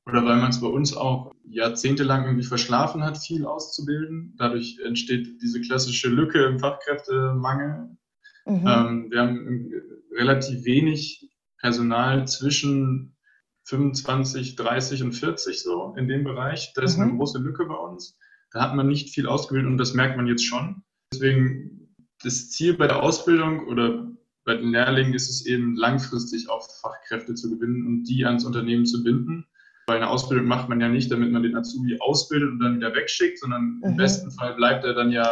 oder 0.05 0.23
weil 0.23 0.37
man 0.37 0.51
es 0.51 0.61
bei 0.61 0.67
uns 0.67 0.95
auch 0.95 1.33
jahrzehntelang 1.43 2.25
irgendwie 2.25 2.45
verschlafen 2.45 3.03
hat, 3.03 3.17
viel 3.17 3.45
auszubilden. 3.45 4.35
Dadurch 4.37 4.79
entsteht 4.83 5.41
diese 5.41 5.61
klassische 5.61 6.09
Lücke 6.09 6.43
im 6.45 6.59
Fachkräftemangel. 6.59 7.97
Mhm. 8.45 8.67
Ähm, 8.67 9.07
wir 9.09 9.19
haben 9.19 9.71
relativ 10.11 10.63
wenig 10.65 11.29
Personal 11.59 12.27
zwischen 12.27 13.15
25, 13.63 14.55
30 14.55 15.03
und 15.03 15.13
40 15.13 15.61
so 15.61 15.95
in 15.97 16.07
dem 16.07 16.23
Bereich. 16.23 16.73
Da 16.75 16.83
ist 16.83 16.97
mhm. 16.97 17.03
eine 17.03 17.17
große 17.17 17.39
Lücke 17.39 17.65
bei 17.65 17.75
uns. 17.75 18.17
Da 18.51 18.61
hat 18.61 18.75
man 18.75 18.87
nicht 18.87 19.09
viel 19.09 19.27
ausgebildet 19.27 19.71
und 19.71 19.77
das 19.77 19.95
merkt 19.95 20.17
man 20.17 20.27
jetzt 20.27 20.45
schon. 20.45 20.83
Deswegen 21.11 21.95
das 22.21 22.51
Ziel 22.51 22.75
bei 22.75 22.87
der 22.87 23.01
Ausbildung 23.01 23.67
oder 23.67 24.07
bei 24.43 24.55
den 24.55 24.69
Lehrlingen 24.69 25.15
ist 25.15 25.29
es 25.29 25.45
eben 25.47 25.75
langfristig 25.75 26.49
auch 26.49 26.69
Fachkräfte 26.81 27.33
zu 27.33 27.49
gewinnen 27.49 27.87
und 27.87 28.03
die 28.03 28.25
ans 28.25 28.45
Unternehmen 28.45 28.85
zu 28.85 29.03
binden. 29.03 29.47
Weil 29.87 29.97
eine 29.97 30.09
Ausbildung 30.09 30.47
macht 30.47 30.69
man 30.69 30.81
ja 30.81 30.89
nicht, 30.89 31.11
damit 31.11 31.31
man 31.31 31.43
den 31.43 31.55
Azubi 31.55 31.99
ausbildet 31.99 32.51
und 32.51 32.59
dann 32.59 32.77
wieder 32.77 32.93
wegschickt, 32.95 33.39
sondern 33.39 33.77
mhm. 33.77 33.83
im 33.83 33.97
besten 33.97 34.31
Fall 34.31 34.55
bleibt 34.55 34.83
er 34.83 34.93
dann 34.93 35.11
ja 35.11 35.31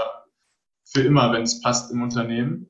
für 0.86 1.02
immer, 1.02 1.32
wenn 1.32 1.44
es 1.44 1.62
passt 1.62 1.92
im 1.92 2.02
Unternehmen. 2.02 2.70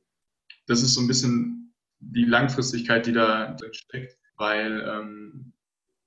Das 0.67 0.81
ist 0.81 0.93
so 0.93 1.01
ein 1.01 1.07
bisschen 1.07 1.73
die 1.99 2.25
Langfristigkeit, 2.25 3.05
die 3.05 3.13
da 3.13 3.53
drin 3.53 3.73
steckt, 3.73 4.17
weil 4.37 4.85
ähm, 4.87 5.53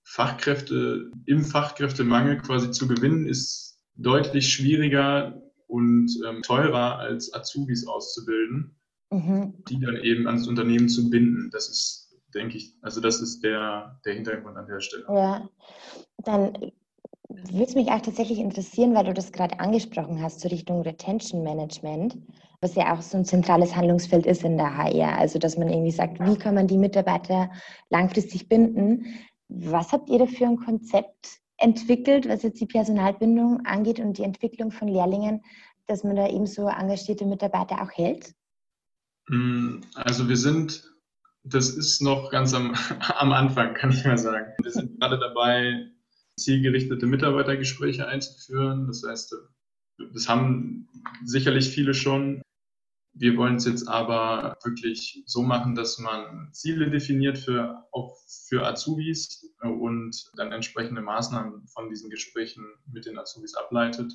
Fachkräfte 0.05 1.11
im 1.27 1.45
Fachkräftemangel 1.45 2.39
quasi 2.39 2.71
zu 2.71 2.87
gewinnen 2.87 3.27
ist 3.27 3.81
deutlich 3.97 4.53
schwieriger 4.53 5.43
und 5.67 6.11
ähm, 6.27 6.43
teurer 6.43 6.99
als 6.99 7.35
Azubis 7.35 7.87
auszubilden, 7.87 8.77
mhm. 9.11 9.55
die 9.69 9.81
dann 9.81 9.97
eben 9.97 10.27
ans 10.27 10.47
Unternehmen 10.47 10.89
zu 10.89 11.11
binden. 11.11 11.51
Das 11.51 11.69
ist, 11.69 12.06
denke 12.37 12.57
ich, 12.59 12.75
also 12.83 13.01
das 13.01 13.21
ist 13.21 13.43
der, 13.43 13.99
der 14.05 14.15
Hintergrund 14.15 14.57
an 14.57 14.67
der 14.67 14.81
Stelle. 14.81 15.05
Ja, 15.09 15.49
dann 16.19 16.73
würde 17.29 17.65
es 17.65 17.75
mich 17.75 17.89
auch 17.89 18.01
tatsächlich 18.01 18.39
interessieren, 18.39 18.95
weil 18.95 19.05
du 19.05 19.15
das 19.15 19.33
gerade 19.33 19.59
angesprochen 19.59 20.23
hast, 20.23 20.41
so 20.41 20.49
Richtung 20.49 20.83
Retention 20.83 21.43
Management, 21.43 22.17
was 22.61 22.75
ja 22.75 22.95
auch 22.95 23.03
so 23.03 23.19
ein 23.19 23.25
zentrales 23.25 23.75
Handlungsfeld 23.75 24.27
ist 24.27 24.45
in 24.45 24.57
der 24.57 24.77
HR. 24.77 25.19
Also, 25.19 25.39
dass 25.39 25.59
man 25.59 25.69
irgendwie 25.69 25.91
sagt, 25.91 26.21
wie 26.21 26.37
kann 26.37 26.55
man 26.55 26.69
die 26.69 26.79
Mitarbeiter 26.79 27.51
langfristig 27.91 28.49
binden? 28.49 29.07
Was 29.49 29.93
habt 29.93 30.09
ihr 30.09 30.19
da 30.19 30.27
für 30.27 30.47
ein 30.47 30.57
Konzept 30.57 31.41
entwickelt, 31.59 32.29
was 32.29 32.43
jetzt 32.43 32.61
die 32.61 32.67
Personalbindung 32.67 33.65
angeht 33.65 33.99
und 33.99 34.19
die 34.19 34.25
Entwicklung 34.25 34.71
von 34.71 34.89
Lehrlingen, 34.89 35.43
dass 35.87 36.05
man 36.05 36.17
da 36.17 36.29
eben 36.29 36.47
so 36.47 36.69
engagierte 36.69 37.25
Mitarbeiter 37.25 37.83
auch 37.83 37.91
hält? 37.93 38.35
Mm, 39.29 39.81
also 39.95 40.29
wir 40.29 40.37
sind, 40.37 40.96
das 41.49 41.71
ist 41.71 42.03
noch 42.03 42.31
ganz 42.31 42.55
am, 42.55 42.75
am 43.19 43.33
Anfang, 43.33 43.75
kann 43.75 43.91
ich 43.91 44.05
mal 44.05 44.19
sagen. 44.19 44.53
Wir 44.63 44.73
sind 44.73 45.01
gerade 45.01 45.19
dabei, 45.19 45.91
zielgerichtete 46.39 47.07
Mitarbeitergespräche 47.07 48.07
einzuführen. 48.07 48.87
Das 48.87 49.03
heißt, 49.07 49.35
das 50.13 50.29
haben 50.29 50.89
sicherlich 51.25 51.69
viele 51.69 51.95
schon. 51.95 52.43
Wir 53.19 53.37
wollen 53.39 53.57
es 53.57 53.65
jetzt 53.65 53.89
aber 53.89 54.59
wirklich 54.63 55.23
so 55.25 55.43
machen, 55.43 55.75
dass 55.75 55.99
man 55.99 56.51
Ziele 56.53 56.91
definiert 56.91 57.39
für, 57.39 57.87
auch 57.93 58.19
für 58.49 58.67
Azubis 58.67 59.49
und 59.63 60.31
dann 60.37 60.53
entsprechende 60.53 61.01
Maßnahmen 61.01 61.67
von 61.69 61.89
diesen 61.89 62.11
Gesprächen 62.11 62.67
mit 62.93 63.07
den 63.07 63.19
Azubis 63.19 63.55
ableitet. 63.55 64.13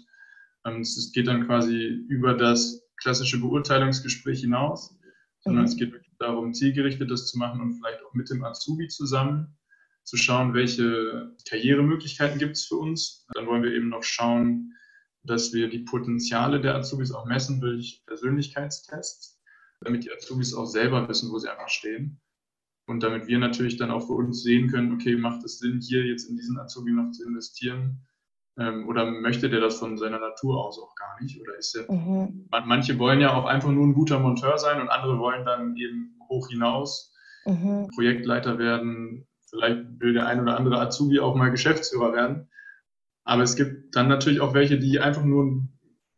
Ähm, 0.65 0.81
es 0.81 1.11
geht 1.13 1.27
dann 1.27 1.47
quasi 1.47 2.05
über 2.09 2.35
das 2.35 2.83
klassische 2.97 3.39
Beurteilungsgespräch 3.39 4.41
hinaus, 4.41 4.95
sondern 5.41 5.63
mhm. 5.63 5.69
es 5.69 5.75
geht 5.75 5.91
wirklich 5.91 6.15
darum, 6.17 6.53
zielgerichtetes 6.53 7.27
zu 7.27 7.37
machen 7.37 7.61
und 7.61 7.73
vielleicht 7.73 8.03
auch 8.03 8.13
mit 8.13 8.29
dem 8.29 8.43
Azubi 8.43 8.87
zusammen 8.87 9.57
zu 10.03 10.17
schauen, 10.17 10.53
welche 10.53 11.35
Karrieremöglichkeiten 11.47 12.39
gibt 12.39 12.57
es 12.57 12.65
für 12.65 12.75
uns. 12.75 13.25
Dann 13.33 13.47
wollen 13.47 13.63
wir 13.63 13.73
eben 13.73 13.89
noch 13.89 14.03
schauen, 14.03 14.73
dass 15.23 15.53
wir 15.53 15.69
die 15.69 15.79
Potenziale 15.79 16.59
der 16.59 16.75
Azubis 16.75 17.11
auch 17.11 17.25
messen 17.25 17.61
durch 17.61 18.03
Persönlichkeitstests, 18.07 19.39
damit 19.81 20.03
die 20.03 20.11
Azubis 20.11 20.53
auch 20.53 20.65
selber 20.65 21.07
wissen, 21.07 21.31
wo 21.31 21.37
sie 21.37 21.49
einfach 21.49 21.69
stehen. 21.69 22.19
Und 22.87 23.03
damit 23.03 23.27
wir 23.27 23.37
natürlich 23.37 23.77
dann 23.77 23.91
auch 23.91 24.07
für 24.07 24.13
uns 24.13 24.41
sehen 24.41 24.69
können, 24.69 24.91
okay, 24.93 25.15
macht 25.15 25.43
es 25.45 25.59
Sinn, 25.59 25.79
hier 25.79 26.05
jetzt 26.05 26.29
in 26.29 26.35
diesen 26.35 26.57
Azubi 26.59 26.91
noch 26.91 27.11
zu 27.11 27.23
investieren? 27.25 28.05
Ähm, 28.57 28.87
oder 28.87 29.05
möchte 29.05 29.49
der 29.49 29.61
das 29.61 29.79
von 29.79 29.97
seiner 29.97 30.19
Natur 30.19 30.65
aus 30.65 30.79
auch 30.79 30.93
gar 30.95 31.21
nicht? 31.21 31.39
Oder 31.41 31.57
ist 31.57 31.75
er, 31.75 31.91
mhm. 31.91 32.47
manche 32.65 32.99
wollen 32.99 33.21
ja 33.21 33.33
auch 33.33 33.45
einfach 33.45 33.69
nur 33.69 33.85
ein 33.85 33.93
guter 33.93 34.19
Monteur 34.19 34.57
sein 34.57 34.81
und 34.81 34.89
andere 34.89 35.19
wollen 35.19 35.45
dann 35.45 35.75
eben 35.77 36.17
hoch 36.29 36.49
hinaus 36.49 37.13
mhm. 37.45 37.87
Projektleiter 37.95 38.59
werden, 38.59 39.27
Vielleicht 39.51 39.99
will 39.99 40.13
der 40.13 40.27
ein 40.27 40.39
oder 40.39 40.55
andere 40.55 40.79
Azubi 40.79 41.19
auch 41.19 41.35
mal 41.35 41.51
Geschäftsführer 41.51 42.13
werden. 42.13 42.49
Aber 43.25 43.43
es 43.43 43.57
gibt 43.57 43.95
dann 43.95 44.07
natürlich 44.07 44.39
auch 44.39 44.53
welche, 44.53 44.79
die 44.79 44.99
einfach 44.99 45.25
nur, 45.25 45.67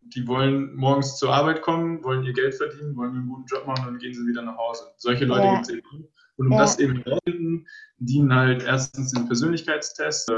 die 0.01 0.27
wollen 0.27 0.75
morgens 0.75 1.17
zur 1.17 1.33
Arbeit 1.33 1.63
kommen, 1.63 2.03
wollen 2.03 2.23
ihr 2.23 2.33
Geld 2.33 2.53
verdienen, 2.53 2.95
wollen 2.95 3.15
einen 3.15 3.27
guten 3.27 3.45
Job 3.47 3.65
machen 3.65 3.87
und 3.87 3.93
dann 3.93 3.99
gehen 3.99 4.13
sie 4.13 4.27
wieder 4.27 4.43
nach 4.43 4.55
Hause. 4.55 4.83
Solche 4.97 5.25
Leute 5.25 5.45
ja. 5.45 5.53
gibt 5.55 5.67
es 5.67 5.73
eben. 5.73 6.07
Und 6.35 6.47
um 6.47 6.51
ja. 6.53 6.59
das 6.59 6.77
eben 6.77 7.01
herauszufinden, 7.01 7.67
dienen 7.97 8.33
halt 8.33 8.63
erstens 8.63 9.11
den 9.11 9.25
Persönlichkeitstests, 9.25 10.31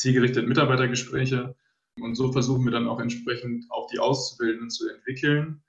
äh, 0.00 0.02
zielgerichtete 0.02 0.46
Mitarbeitergespräche. 0.46 1.54
Und 2.00 2.14
so 2.14 2.32
versuchen 2.32 2.64
wir 2.64 2.72
dann 2.72 2.88
auch 2.88 3.00
entsprechend 3.00 3.66
auch 3.70 3.86
die 3.88 3.98
Auszubildenden 3.98 4.70
zu 4.70 4.88
entwickeln, 4.88 5.62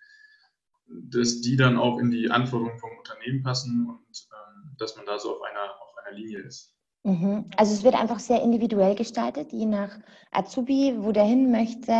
dass 0.88 1.41
die 1.41 1.55
dann 1.55 1.77
auch 1.77 2.00
in 2.00 2.11
die 2.11 2.29
Anforderungen 2.29 2.79
vom 2.79 2.91
Unternehmen 2.97 3.43
passen 3.43 3.88
und 3.88 4.27
ähm, 4.31 4.75
dass 4.77 4.95
man 4.95 5.05
da 5.05 5.19
so 5.19 5.35
auf 5.35 5.41
einer 5.41 5.71
einer 6.11 6.17
Linie 6.17 6.39
ist. 6.39 6.73
Mhm. 7.03 7.45
Also 7.57 7.73
es 7.73 7.83
wird 7.83 7.95
einfach 7.95 8.19
sehr 8.19 8.41
individuell 8.41 8.95
gestaltet, 8.95 9.51
je 9.51 9.65
nach 9.65 10.00
Azubi, 10.31 10.95
wo 11.00 11.11
der 11.11 11.23
hin 11.23 11.51
möchte. 11.51 11.93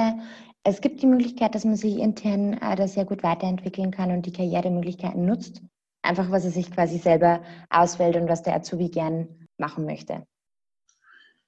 Es 0.64 0.82
gibt 0.82 1.02
die 1.02 1.08
Möglichkeit, 1.08 1.56
dass 1.56 1.66
man 1.66 1.76
sich 1.76 1.98
intern 1.98 2.54
äh, 2.54 2.76
da 2.76 2.88
sehr 2.88 3.06
gut 3.06 3.24
weiterentwickeln 3.24 3.92
kann 3.92 4.12
und 4.12 4.26
die 4.26 4.32
Karrieremöglichkeiten 4.32 5.26
nutzt. 5.26 5.62
Einfach, 6.04 6.30
was 6.32 6.46
er 6.46 6.52
sich 6.52 6.72
quasi 6.72 6.98
selber 6.98 7.42
auswählt 7.70 8.16
und 8.16 8.28
was 8.28 8.44
der 8.44 8.56
Azubi 8.56 8.90
gern 8.90 9.48
machen 9.58 9.86
möchte. 9.86 10.26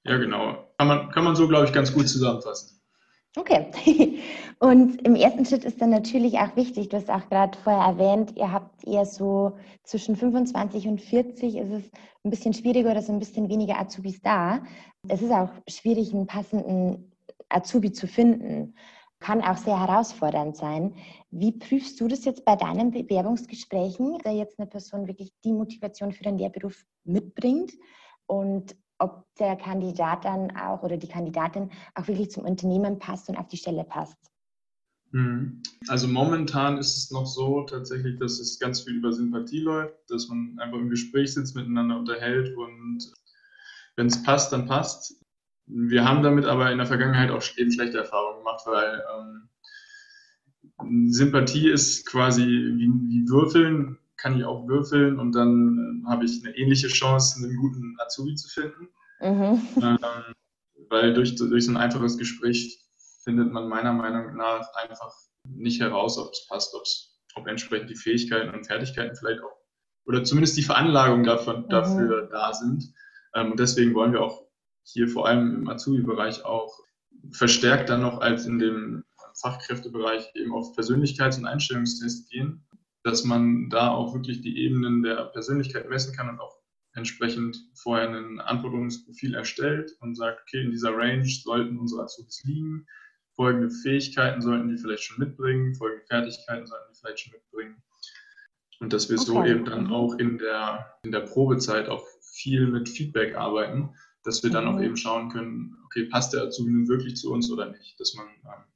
Ja, 0.04 0.18
genau. 0.18 0.68
Kann 0.78 0.88
man, 0.88 1.10
kann 1.10 1.24
man 1.24 1.34
so, 1.34 1.48
glaube 1.48 1.66
ich, 1.66 1.72
ganz 1.72 1.92
gut 1.92 2.08
zusammenfassen. 2.08 2.80
Okay. 3.36 3.70
Und 4.60 5.02
im 5.04 5.16
ersten 5.16 5.44
Schritt 5.44 5.64
ist 5.64 5.80
dann 5.80 5.90
natürlich 5.90 6.38
auch 6.38 6.54
wichtig, 6.56 6.88
du 6.88 6.96
hast 6.96 7.10
auch 7.10 7.28
gerade 7.28 7.58
vorher 7.58 7.84
erwähnt, 7.84 8.36
ihr 8.36 8.52
habt 8.52 8.86
eher 8.86 9.04
so 9.04 9.56
zwischen 9.82 10.16
25 10.16 10.86
und 10.86 11.02
40 11.02 11.56
ist 11.56 11.70
es 11.70 11.90
ein 12.22 12.30
bisschen 12.30 12.54
schwieriger 12.54 12.92
oder 12.92 13.02
so 13.02 13.12
ein 13.12 13.18
bisschen 13.18 13.48
weniger 13.48 13.78
Azubis 13.78 14.22
da. 14.22 14.62
Es 15.08 15.20
ist 15.20 15.32
auch 15.32 15.50
schwierig, 15.68 16.14
einen 16.14 16.26
passenden 16.26 17.12
Azubi 17.48 17.92
zu 17.92 18.06
finden. 18.06 18.76
Kann 19.18 19.42
auch 19.42 19.56
sehr 19.56 19.80
herausfordernd 19.80 20.56
sein. 20.56 20.94
Wie 21.30 21.52
prüfst 21.52 22.00
du 22.00 22.08
das 22.08 22.24
jetzt 22.24 22.44
bei 22.44 22.56
deinen 22.56 22.90
Bewerbungsgesprächen, 22.92 24.18
da 24.22 24.30
jetzt 24.30 24.58
eine 24.58 24.68
Person 24.68 25.08
wirklich 25.08 25.32
die 25.44 25.52
Motivation 25.52 26.12
für 26.12 26.22
den 26.22 26.38
Lehrberuf 26.38 26.84
mitbringt? 27.04 27.72
Und 28.26 28.76
ob 29.04 29.24
der 29.38 29.56
Kandidat 29.56 30.24
dann 30.24 30.56
auch 30.56 30.82
oder 30.82 30.96
die 30.96 31.08
Kandidatin 31.08 31.70
auch 31.94 32.06
wirklich 32.08 32.30
zum 32.30 32.44
Unternehmen 32.44 32.98
passt 32.98 33.28
und 33.28 33.36
auf 33.36 33.48
die 33.48 33.56
Stelle 33.56 33.84
passt. 33.84 34.18
Mhm. 35.12 35.62
Also 35.88 36.08
momentan 36.08 36.78
ist 36.78 36.96
es 36.96 37.10
noch 37.10 37.26
so 37.26 37.62
tatsächlich, 37.62 38.18
dass 38.18 38.40
es 38.40 38.58
ganz 38.58 38.80
viel 38.80 38.94
über 38.94 39.12
Sympathie 39.12 39.60
läuft, 39.60 40.10
dass 40.10 40.28
man 40.28 40.58
einfach 40.58 40.78
im 40.78 40.90
Gespräch 40.90 41.34
sitzt, 41.34 41.54
miteinander 41.54 41.98
unterhält 41.98 42.56
und 42.56 43.12
wenn 43.96 44.06
es 44.06 44.22
passt, 44.22 44.52
dann 44.52 44.66
passt. 44.66 45.20
Wir 45.66 46.04
haben 46.04 46.22
damit 46.22 46.46
aber 46.46 46.72
in 46.72 46.78
der 46.78 46.86
Vergangenheit 46.86 47.30
auch 47.30 47.42
eben 47.56 47.70
schlechte 47.70 47.98
Erfahrungen 47.98 48.38
gemacht, 48.38 48.62
weil 48.66 49.02
ähm, 49.14 51.10
Sympathie 51.12 51.70
ist 51.70 52.06
quasi 52.06 52.42
wie, 52.42 52.88
wie 52.88 53.28
Würfeln 53.28 53.98
kann 54.24 54.38
ich 54.38 54.44
auch 54.46 54.66
würfeln 54.66 55.20
und 55.20 55.32
dann 55.32 56.02
äh, 56.02 56.10
habe 56.10 56.24
ich 56.24 56.42
eine 56.42 56.56
ähnliche 56.56 56.88
Chance, 56.88 57.44
einen 57.44 57.58
guten 57.58 57.94
Azubi 58.00 58.34
zu 58.34 58.48
finden. 58.48 58.88
Mhm. 59.20 59.60
Ähm, 59.76 59.98
weil 60.88 61.12
durch, 61.12 61.36
durch 61.36 61.66
so 61.66 61.72
ein 61.72 61.76
einfaches 61.76 62.16
Gespräch 62.16 62.80
findet 63.22 63.52
man 63.52 63.68
meiner 63.68 63.92
Meinung 63.92 64.34
nach 64.36 64.66
einfach 64.76 65.12
nicht 65.46 65.78
heraus, 65.80 66.16
ob 66.16 66.32
es 66.32 66.46
passt, 66.48 66.74
ob 67.34 67.46
entsprechend 67.46 67.90
die 67.90 67.96
Fähigkeiten 67.96 68.54
und 68.54 68.66
Fertigkeiten 68.66 69.14
vielleicht 69.14 69.42
auch 69.42 69.52
oder 70.06 70.24
zumindest 70.24 70.56
die 70.56 70.62
Veranlagung 70.62 71.24
davon, 71.24 71.62
mhm. 71.62 71.68
dafür 71.68 72.28
da 72.32 72.54
sind. 72.54 72.94
Ähm, 73.34 73.52
und 73.52 73.60
deswegen 73.60 73.94
wollen 73.94 74.12
wir 74.12 74.22
auch 74.22 74.46
hier 74.84 75.06
vor 75.06 75.28
allem 75.28 75.54
im 75.54 75.68
Azubi-Bereich 75.68 76.46
auch 76.46 76.80
verstärkt 77.32 77.90
dann 77.90 78.00
noch 78.00 78.22
als 78.22 78.46
in 78.46 78.58
dem 78.58 79.04
Fachkräftebereich 79.42 80.30
eben 80.34 80.54
auf 80.54 80.74
Persönlichkeits- 80.74 81.36
und 81.36 81.44
Einstellungstests 81.44 82.30
gehen 82.30 82.64
dass 83.04 83.22
man 83.22 83.68
da 83.68 83.90
auch 83.90 84.14
wirklich 84.14 84.40
die 84.40 84.58
Ebenen 84.64 85.02
der 85.02 85.26
Persönlichkeit 85.26 85.88
messen 85.88 86.16
kann 86.16 86.30
und 86.30 86.40
auch 86.40 86.56
entsprechend 86.94 87.56
vorher 87.74 88.08
ein 88.08 88.40
Anforderungsprofil 88.40 89.34
erstellt 89.34 89.92
und 90.00 90.14
sagt, 90.14 90.40
okay, 90.42 90.62
in 90.62 90.70
dieser 90.70 90.96
Range 90.96 91.26
sollten 91.26 91.78
unsere 91.78 92.04
Azubis 92.04 92.42
liegen, 92.44 92.86
folgende 93.34 93.70
Fähigkeiten 93.70 94.40
sollten 94.40 94.68
die 94.68 94.78
vielleicht 94.78 95.02
schon 95.02 95.18
mitbringen, 95.18 95.74
folgende 95.74 96.06
Fertigkeiten 96.06 96.66
sollten 96.66 96.92
die 96.92 96.98
vielleicht 96.98 97.20
schon 97.20 97.32
mitbringen. 97.32 97.82
Und 98.80 98.92
dass 98.92 99.10
wir 99.10 99.18
okay. 99.18 99.26
so 99.26 99.44
eben 99.44 99.64
dann 99.66 99.92
auch 99.92 100.14
in 100.14 100.38
der, 100.38 100.94
in 101.02 101.12
der 101.12 101.20
Probezeit 101.20 101.88
auch 101.88 102.06
viel 102.22 102.66
mit 102.68 102.88
Feedback 102.88 103.34
arbeiten, 103.34 103.90
dass 104.22 104.42
wir 104.42 104.50
dann 104.50 104.64
mhm. 104.64 104.70
auch 104.70 104.80
eben 104.80 104.96
schauen 104.96 105.28
können, 105.28 105.76
okay, 105.84 106.06
passt 106.06 106.32
der 106.32 106.44
Azubi 106.44 106.70
nun 106.70 106.88
wirklich 106.88 107.16
zu 107.16 107.32
uns 107.32 107.50
oder 107.50 107.70
nicht, 107.70 108.00
dass 108.00 108.14
man 108.14 108.26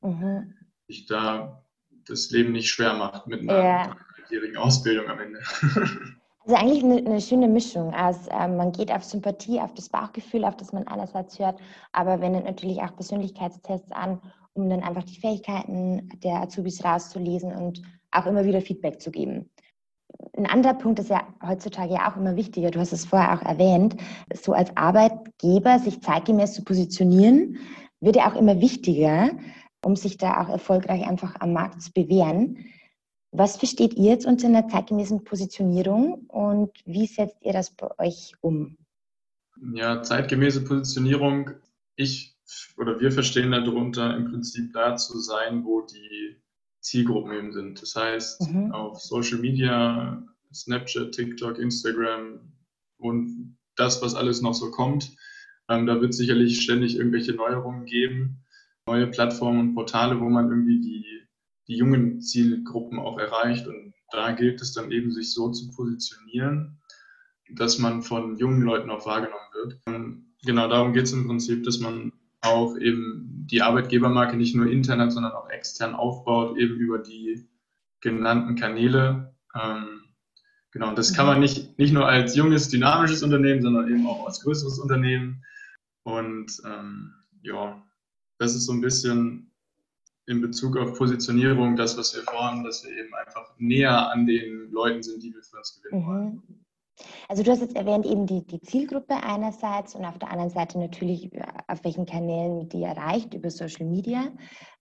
ähm, 0.02 0.20
mhm. 0.20 0.54
sich 0.86 1.06
da 1.06 1.64
das 2.06 2.30
Leben 2.30 2.52
nicht 2.52 2.68
schwer 2.68 2.94
macht 2.94 3.26
mit 3.26 3.40
einer 3.40 3.54
ja 3.54 3.96
jährigen 4.30 4.56
Ausbildung 4.56 5.08
am 5.08 5.20
Ende. 5.20 5.40
Also 6.48 6.62
eigentlich 6.62 6.82
eine, 6.82 6.96
eine 6.96 7.20
schöne 7.20 7.46
Mischung 7.46 7.92
aus, 7.92 8.26
äh, 8.28 8.48
man 8.48 8.72
geht 8.72 8.90
auf 8.90 9.04
Sympathie, 9.04 9.60
auf 9.60 9.74
das 9.74 9.90
Bauchgefühl, 9.90 10.46
auf 10.46 10.56
das 10.56 10.72
man 10.72 10.86
einerseits 10.86 11.38
hört, 11.38 11.60
aber 11.92 12.22
wendet 12.22 12.46
natürlich 12.46 12.80
auch 12.80 12.96
Persönlichkeitstests 12.96 13.92
an, 13.92 14.18
um 14.54 14.70
dann 14.70 14.82
einfach 14.82 15.04
die 15.04 15.20
Fähigkeiten 15.20 16.08
der 16.24 16.36
Azubis 16.36 16.82
rauszulesen 16.82 17.52
und 17.52 17.82
auch 18.12 18.24
immer 18.24 18.46
wieder 18.46 18.62
Feedback 18.62 18.98
zu 18.98 19.10
geben. 19.10 19.50
Ein 20.38 20.46
anderer 20.46 20.72
Punkt 20.72 20.98
ist 21.00 21.10
ja 21.10 21.22
heutzutage 21.46 21.92
ja 21.92 22.10
auch 22.10 22.16
immer 22.16 22.34
wichtiger, 22.34 22.70
du 22.70 22.80
hast 22.80 22.94
es 22.94 23.04
vorher 23.04 23.34
auch 23.34 23.42
erwähnt, 23.42 23.96
so 24.32 24.54
als 24.54 24.74
Arbeitgeber 24.74 25.78
sich 25.78 26.00
zeitgemäß 26.00 26.54
zu 26.54 26.64
positionieren, 26.64 27.58
wird 28.00 28.16
ja 28.16 28.30
auch 28.30 28.36
immer 28.36 28.58
wichtiger, 28.58 29.32
um 29.84 29.96
sich 29.96 30.16
da 30.16 30.40
auch 30.40 30.48
erfolgreich 30.48 31.06
einfach 31.06 31.36
am 31.40 31.52
Markt 31.52 31.82
zu 31.82 31.92
bewähren. 31.92 32.64
Was 33.30 33.56
versteht 33.56 33.94
ihr 33.94 34.10
jetzt 34.10 34.26
unter 34.26 34.46
einer 34.48 34.68
zeitgemäßen 34.68 35.22
Positionierung 35.24 36.26
und 36.28 36.70
wie 36.86 37.06
setzt 37.06 37.36
ihr 37.42 37.52
das 37.52 37.70
bei 37.70 37.88
euch 37.98 38.32
um? 38.40 38.78
Ja, 39.74 40.02
zeitgemäße 40.02 40.64
Positionierung. 40.64 41.50
Ich 41.96 42.36
oder 42.76 42.98
wir 43.00 43.12
verstehen 43.12 43.50
darunter 43.50 44.16
im 44.16 44.30
Prinzip 44.30 44.72
da 44.72 44.96
zu 44.96 45.18
sein, 45.18 45.64
wo 45.64 45.82
die 45.82 46.40
Zielgruppen 46.80 47.32
eben 47.32 47.52
sind. 47.52 47.82
Das 47.82 47.94
heißt, 47.94 48.50
mhm. 48.50 48.72
auf 48.72 49.00
Social 49.00 49.38
Media, 49.38 50.24
Snapchat, 50.52 51.12
TikTok, 51.12 51.58
Instagram 51.58 52.40
und 52.96 53.58
das, 53.76 54.00
was 54.00 54.14
alles 54.14 54.40
noch 54.40 54.54
so 54.54 54.70
kommt, 54.70 55.14
ähm, 55.68 55.86
da 55.86 56.00
wird 56.00 56.14
sicherlich 56.14 56.62
ständig 56.62 56.96
irgendwelche 56.96 57.34
Neuerungen 57.34 57.84
geben, 57.84 58.44
neue 58.86 59.06
Plattformen 59.06 59.60
und 59.60 59.74
Portale, 59.74 60.18
wo 60.18 60.28
man 60.28 60.48
irgendwie 60.48 60.80
die, 60.80 61.27
die 61.68 61.76
jungen 61.76 62.20
Zielgruppen 62.20 62.98
auch 62.98 63.18
erreicht. 63.18 63.66
Und 63.66 63.94
da 64.10 64.32
gilt 64.32 64.60
es 64.60 64.72
dann 64.72 64.90
eben, 64.90 65.12
sich 65.12 65.32
so 65.32 65.50
zu 65.50 65.70
positionieren, 65.70 66.80
dass 67.54 67.78
man 67.78 68.02
von 68.02 68.36
jungen 68.36 68.62
Leuten 68.62 68.90
auch 68.90 69.06
wahrgenommen 69.06 69.52
wird. 69.54 69.80
Und 69.86 70.34
genau 70.44 70.68
darum 70.68 70.92
geht 70.92 71.04
es 71.04 71.12
im 71.12 71.26
Prinzip, 71.26 71.64
dass 71.64 71.78
man 71.78 72.12
auch 72.40 72.76
eben 72.78 73.46
die 73.50 73.62
Arbeitgebermarke 73.62 74.36
nicht 74.36 74.54
nur 74.54 74.70
intern 74.70 75.10
sondern 75.10 75.32
auch 75.32 75.50
extern 75.50 75.94
aufbaut, 75.94 76.56
eben 76.56 76.76
über 76.76 76.98
die 76.98 77.48
genannten 78.00 78.54
Kanäle. 78.54 79.34
Ähm, 79.60 80.02
genau, 80.70 80.90
und 80.90 80.98
das 80.98 81.12
kann 81.12 81.26
man 81.26 81.40
nicht, 81.40 81.78
nicht 81.78 81.92
nur 81.92 82.06
als 82.06 82.36
junges, 82.36 82.68
dynamisches 82.68 83.22
Unternehmen, 83.22 83.62
sondern 83.62 83.88
eben 83.88 84.06
auch 84.06 84.26
als 84.26 84.40
größeres 84.42 84.78
Unternehmen. 84.78 85.44
Und 86.04 86.62
ähm, 86.64 87.12
ja, 87.42 87.82
das 88.38 88.54
ist 88.54 88.66
so 88.66 88.72
ein 88.72 88.80
bisschen 88.80 89.47
in 90.28 90.40
Bezug 90.42 90.76
auf 90.76 90.96
Positionierung 90.96 91.74
das, 91.74 91.96
was 91.96 92.14
wir 92.14 92.22
vorhaben, 92.22 92.62
dass 92.62 92.84
wir 92.84 92.92
eben 92.92 93.14
einfach 93.14 93.54
näher 93.58 94.10
an 94.10 94.26
den 94.26 94.70
Leuten 94.70 95.02
sind, 95.02 95.22
die 95.22 95.34
wir 95.34 95.42
für 95.42 95.56
uns 95.56 95.80
gewinnen 95.80 96.06
wollen. 96.06 96.42
Mhm. 96.46 96.64
Also 97.28 97.42
du 97.42 97.50
hast 97.50 97.60
jetzt 97.60 97.76
erwähnt 97.76 98.04
eben 98.06 98.26
die, 98.26 98.44
die 98.44 98.60
Zielgruppe 98.60 99.14
einerseits 99.22 99.94
und 99.94 100.04
auf 100.04 100.18
der 100.18 100.30
anderen 100.30 100.50
Seite 100.50 100.78
natürlich, 100.78 101.32
äh, 101.32 101.42
auf 101.68 101.82
welchen 101.84 102.06
Kanälen 102.06 102.68
die 102.68 102.82
erreicht, 102.82 103.34
über 103.34 103.50
Social 103.50 103.86
Media. 103.86 104.32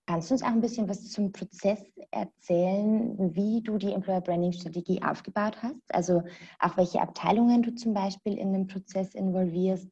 Kannst 0.06 0.30
du 0.30 0.36
uns 0.36 0.44
auch 0.44 0.48
ein 0.48 0.62
bisschen 0.62 0.89
was 0.89 1.12
zum 1.12 1.32
Prozess 1.32 1.82
erzählen, 2.12 3.36
wie 3.36 3.62
du 3.62 3.77
die 3.77 3.92
Employer 3.92 4.22
Branding 4.22 4.54
Strategie 4.54 5.01
aufgebaut 5.04 5.62
hast? 5.62 5.94
Also 5.94 6.24
auch 6.60 6.77
welche 6.77 7.01
Abteilungen 7.01 7.62
du 7.62 7.75
zum 7.75 7.94
Beispiel 7.94 8.38
in 8.38 8.54
den 8.54 8.68
Prozess 8.68 9.13
involvierst 9.13 9.89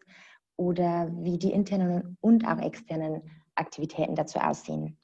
oder 0.58 1.12
wie 1.20 1.38
die 1.38 1.52
internen 1.52 2.18
und 2.22 2.48
auch 2.48 2.60
externen 2.60 3.22
Aktivitäten 3.56 4.16
dazu 4.16 4.40
aussehen? 4.40 4.98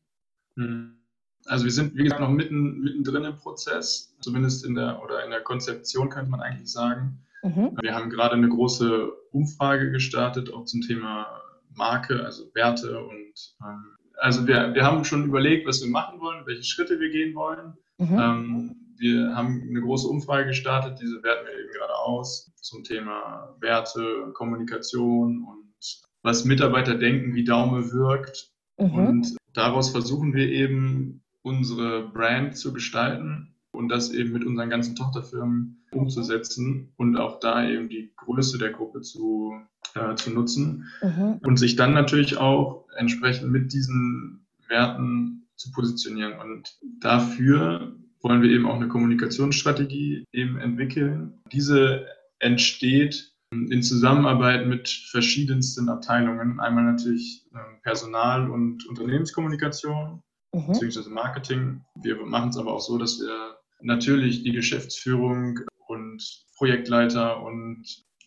Also 1.45 1.65
wir 1.65 1.71
sind, 1.71 1.95
wie 1.95 2.03
gesagt, 2.03 2.21
noch 2.21 2.29
mitten, 2.29 2.81
mittendrin 2.81 3.23
im 3.23 3.37
Prozess, 3.37 4.15
zumindest 4.21 4.65
in 4.65 4.75
der 4.75 5.01
oder 5.03 5.23
in 5.23 5.31
der 5.31 5.41
Konzeption 5.41 6.09
könnte 6.09 6.29
man 6.29 6.39
eigentlich 6.39 6.71
sagen. 6.71 7.25
Mhm. 7.43 7.77
Wir 7.81 7.95
haben 7.95 8.09
gerade 8.09 8.35
eine 8.35 8.49
große 8.49 9.11
Umfrage 9.31 9.91
gestartet, 9.91 10.53
auch 10.53 10.65
zum 10.65 10.81
Thema 10.81 11.41
Marke, 11.73 12.23
also 12.23 12.53
Werte 12.53 13.03
und 13.03 13.55
ähm, 13.63 13.97
also 14.19 14.45
wir, 14.45 14.75
wir 14.75 14.83
haben 14.83 15.03
schon 15.03 15.25
überlegt, 15.25 15.67
was 15.67 15.81
wir 15.81 15.89
machen 15.89 16.19
wollen, 16.19 16.45
welche 16.45 16.63
Schritte 16.63 16.99
wir 16.99 17.09
gehen 17.09 17.33
wollen. 17.33 17.73
Mhm. 17.97 18.19
Ähm, 18.19 18.75
wir 18.97 19.35
haben 19.35 19.65
eine 19.67 19.81
große 19.81 20.07
Umfrage 20.07 20.49
gestartet, 20.49 20.99
diese 21.01 21.23
werten 21.23 21.47
wir 21.47 21.59
eben 21.59 21.71
gerade 21.73 21.95
aus 21.97 22.51
zum 22.61 22.83
Thema 22.83 23.55
Werte, 23.59 24.31
Kommunikation 24.35 25.43
und 25.43 25.73
was 26.21 26.45
Mitarbeiter 26.45 26.93
denken, 26.93 27.33
wie 27.33 27.43
Daume 27.43 27.91
wirkt. 27.91 28.51
Mhm. 28.77 28.93
Und 28.93 29.37
daraus 29.53 29.89
versuchen 29.91 30.33
wir 30.33 30.47
eben 30.47 31.21
unsere 31.41 32.09
Brand 32.09 32.57
zu 32.57 32.73
gestalten 32.73 33.55
und 33.71 33.89
das 33.89 34.11
eben 34.11 34.31
mit 34.31 34.45
unseren 34.45 34.69
ganzen 34.69 34.95
Tochterfirmen 34.95 35.85
umzusetzen 35.91 36.93
und 36.97 37.17
auch 37.17 37.39
da 37.39 37.67
eben 37.67 37.89
die 37.89 38.13
Größe 38.15 38.57
der 38.57 38.71
Gruppe 38.71 39.01
zu, 39.01 39.53
äh, 39.95 40.15
zu 40.15 40.31
nutzen 40.31 40.85
mhm. 41.01 41.39
und 41.43 41.57
sich 41.57 41.75
dann 41.75 41.93
natürlich 41.93 42.37
auch 42.37 42.87
entsprechend 42.97 43.51
mit 43.51 43.73
diesen 43.73 44.45
Werten 44.67 45.47
zu 45.55 45.71
positionieren. 45.71 46.39
Und 46.39 46.77
dafür 46.99 47.95
wollen 48.21 48.41
wir 48.41 48.51
eben 48.51 48.67
auch 48.67 48.75
eine 48.75 48.87
Kommunikationsstrategie 48.87 50.25
eben 50.31 50.57
entwickeln. 50.59 51.41
Diese 51.51 52.05
entsteht 52.39 53.33
in 53.51 53.83
Zusammenarbeit 53.83 54.65
mit 54.65 54.87
verschiedensten 54.87 55.89
Abteilungen. 55.89 56.59
Einmal 56.59 56.85
natürlich 56.85 57.45
ähm, 57.53 57.81
Personal- 57.83 58.49
und 58.49 58.87
Unternehmenskommunikation, 58.87 60.23
mhm. 60.53 60.67
beziehungsweise 60.67 61.09
Marketing. 61.09 61.81
Wir 62.01 62.15
machen 62.25 62.49
es 62.49 62.57
aber 62.57 62.73
auch 62.73 62.79
so, 62.79 62.97
dass 62.97 63.19
wir 63.19 63.57
natürlich 63.81 64.43
die 64.43 64.53
Geschäftsführung 64.53 65.59
und 65.87 66.23
Projektleiter 66.57 67.43
und 67.43 67.83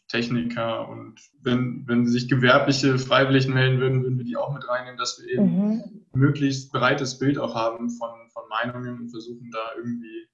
Techniker 0.08 0.88
und 0.88 1.18
wenn, 1.40 1.84
wenn 1.87 2.06
sich 2.06 2.28
gewerbliche 2.28 2.98
Freiwillig 2.98 3.48
melden 3.48 3.80
würden, 3.80 4.02
würden 4.02 4.18
wir 4.18 4.24
die 4.24 4.37
auch 4.37 4.52
mit 4.52 4.68
reinnehmen, 4.68 4.98
dass 4.98 5.18
wir 5.18 5.32
eben 5.32 5.44
mhm. 5.44 6.06
möglichst 6.12 6.70
breites 6.70 7.18
Bild 7.18 7.38
auch 7.38 7.54
haben 7.54 7.88
von, 7.88 8.10
von 8.30 8.42
Meinungen 8.50 9.00
und 9.00 9.08
versuchen 9.08 9.50
da 9.50 9.60
irgendwie 9.76 10.28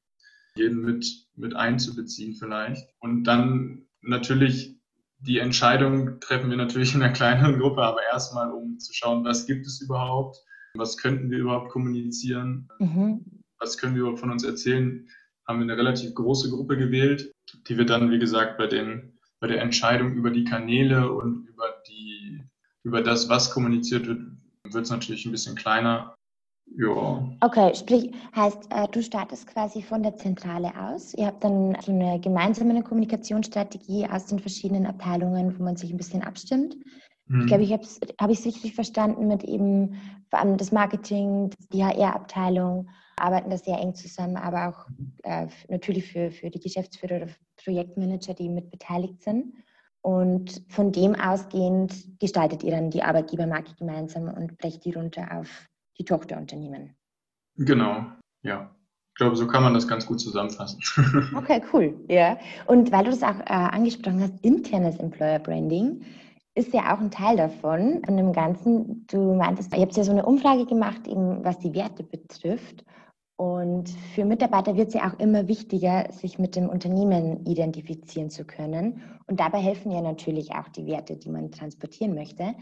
jeden 0.57 0.81
mit, 0.81 1.07
mit 1.37 1.55
einzubeziehen 1.55 2.35
vielleicht. 2.35 2.89
Und 2.99 3.25
dann 3.25 3.87
natürlich 4.03 4.80
die 5.21 5.39
Entscheidung 5.39 6.19
treffen 6.21 6.51
wir 6.51 6.57
natürlich 6.57 6.95
in 6.95 7.03
einer 7.03 7.13
kleineren 7.13 7.59
Gruppe, 7.59 7.83
aber 7.83 8.01
erstmal, 8.11 8.51
um 8.51 8.79
zu 8.79 8.93
schauen, 8.95 9.25
was 9.25 9.47
gibt 9.47 9.67
es 9.67 9.81
überhaupt, 9.81 10.39
was 10.75 10.97
könnten 10.97 11.31
wir 11.31 11.39
überhaupt 11.39 11.71
kommunizieren, 11.71 12.69
mhm. 12.79 13.25
was 13.59 13.77
können 13.77 13.95
wir 13.95 14.03
überhaupt 14.03 14.21
von 14.21 14.31
uns 14.31 14.45
erzählen, 14.45 15.07
haben 15.47 15.59
wir 15.59 15.65
eine 15.65 15.77
relativ 15.77 16.15
große 16.15 16.51
Gruppe 16.51 16.77
gewählt, 16.77 17.33
die 17.69 17.77
wir 17.77 17.85
dann, 17.85 18.11
wie 18.11 18.19
gesagt, 18.19 18.57
bei, 18.57 18.67
den, 18.67 19.19
bei 19.41 19.49
der 19.49 19.61
Entscheidung 19.61 20.13
über 20.15 20.31
die 20.31 20.45
Kanäle 20.45 21.13
und 21.13 21.47
über, 21.49 21.83
die, 21.89 22.43
über 22.83 23.03
das, 23.03 23.29
was 23.29 23.51
kommuniziert 23.51 24.07
wird, 24.07 24.23
wird 24.65 24.85
es 24.85 24.91
natürlich 24.91 25.27
ein 25.27 25.33
bisschen 25.33 25.57
kleiner. 25.57 26.15
Ja. 26.77 27.29
Okay, 27.41 27.75
sprich, 27.75 28.13
heißt, 28.35 28.69
äh, 28.71 28.87
du 28.89 29.03
startest 29.03 29.47
quasi 29.47 29.83
von 29.83 30.03
der 30.03 30.17
Zentrale 30.17 30.73
aus. 30.79 31.15
Ihr 31.15 31.27
habt 31.27 31.43
dann 31.43 31.77
so 31.83 31.93
eine 31.93 32.21
gemeinsame 32.21 32.83
Kommunikationsstrategie 32.83 34.07
aus 34.09 34.27
den 34.27 34.39
verschiedenen 34.39 34.87
Abteilungen, 34.87 35.59
wo 35.59 35.63
man 35.63 35.77
sich 35.77 35.91
ein 35.91 35.97
bisschen 35.97 36.23
abstimmt. 36.23 36.77
Ich 37.33 37.47
glaube, 37.47 37.63
ich 37.63 37.73
habe 37.73 37.83
es 37.83 38.01
hab 38.21 38.29
richtig 38.29 38.75
verstanden 38.75 39.29
mit 39.29 39.45
eben 39.45 39.95
vor 40.31 40.41
allem 40.41 40.57
das 40.57 40.73
Marketing, 40.73 41.51
die 41.73 41.85
HR-Abteilung, 41.85 42.89
arbeiten 43.17 43.51
da 43.51 43.57
sehr 43.57 43.79
eng 43.79 43.95
zusammen, 43.95 44.37
aber 44.37 44.69
auch 44.69 44.87
äh, 45.23 45.47
natürlich 45.69 46.11
für, 46.11 46.31
für 46.31 46.51
die 46.51 46.61
Geschäftsführer 46.61 47.17
oder 47.17 47.29
Projektmanager, 47.63 48.35
die 48.35 48.49
mit 48.49 48.71
beteiligt 48.71 49.23
sind. 49.23 49.55
Und 50.03 50.63
von 50.69 50.93
dem 50.93 51.15
ausgehend 51.15 52.19
gestaltet 52.19 52.63
ihr 52.63 52.73
dann 52.73 52.91
die 52.91 53.03
Arbeitgebermarke 53.03 53.75
gemeinsam 53.79 54.29
und 54.29 54.57
brecht 54.59 54.85
die 54.85 54.93
runter 54.93 55.39
auf 55.39 55.70
die 56.01 56.05
Tochterunternehmen. 56.05 56.97
Genau, 57.57 58.07
ja. 58.43 58.75
Ich 59.13 59.15
glaube, 59.17 59.37
so 59.37 59.47
kann 59.47 59.63
man 59.63 59.75
das 59.75 59.87
ganz 59.87 60.07
gut 60.07 60.19
zusammenfassen. 60.19 60.81
okay, 61.37 61.61
cool. 61.73 61.95
Ja. 62.09 62.39
Und 62.67 62.91
weil 62.91 63.05
du 63.05 63.11
das 63.11 63.23
auch 63.23 63.39
äh, 63.41 63.53
angesprochen 63.53 64.23
hast, 64.23 64.43
internes 64.43 64.97
Employer 64.97 65.39
Branding 65.39 66.03
ist 66.55 66.73
ja 66.73 66.95
auch 66.95 67.01
ein 67.01 67.11
Teil 67.11 67.37
davon, 67.37 68.03
von 68.05 68.17
dem 68.17 68.33
Ganzen. 68.33 69.07
Du 69.09 69.35
meintest, 69.35 69.75
ihr 69.75 69.83
habt 69.83 69.97
ja 69.97 70.05
so 70.05 70.11
eine 70.11 70.25
Umfrage 70.25 70.65
gemacht, 70.65 71.07
eben 71.07 71.45
was 71.45 71.59
die 71.59 71.75
Werte 71.75 72.03
betrifft. 72.03 72.85
Und 73.37 73.91
für 74.15 74.25
Mitarbeiter 74.25 74.77
wird 74.77 74.89
es 74.89 74.95
ja 74.95 75.11
auch 75.11 75.19
immer 75.19 75.49
wichtiger, 75.49 76.11
sich 76.13 76.39
mit 76.39 76.57
dem 76.57 76.69
Unternehmen 76.69 77.45
identifizieren 77.47 78.31
zu 78.31 78.45
können. 78.45 79.03
Und 79.27 79.41
dabei 79.41 79.59
helfen 79.59 79.93
ja 79.93 80.01
natürlich 80.01 80.53
auch 80.53 80.69
die 80.69 80.87
Werte, 80.87 81.17
die 81.17 81.31
man 81.31 81.51
transportieren 81.51 82.15
möchte. 82.15 82.55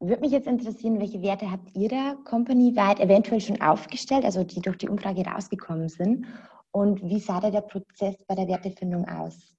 Würde 0.00 0.20
mich 0.20 0.32
jetzt 0.32 0.46
interessieren, 0.46 1.00
welche 1.00 1.22
Werte 1.22 1.50
habt 1.50 1.74
ihr 1.74 1.88
da 1.88 2.16
company-weit 2.24 3.00
eventuell 3.00 3.40
schon 3.40 3.60
aufgestellt, 3.60 4.24
also 4.24 4.44
die 4.44 4.60
durch 4.60 4.76
die 4.76 4.88
Umfrage 4.88 5.22
rausgekommen 5.22 5.88
sind? 5.88 6.26
Und 6.70 7.02
wie 7.02 7.18
sah 7.18 7.40
da 7.40 7.50
der 7.50 7.62
Prozess 7.62 8.16
bei 8.26 8.34
der 8.34 8.48
Wertefindung 8.48 9.06
aus? 9.08 9.54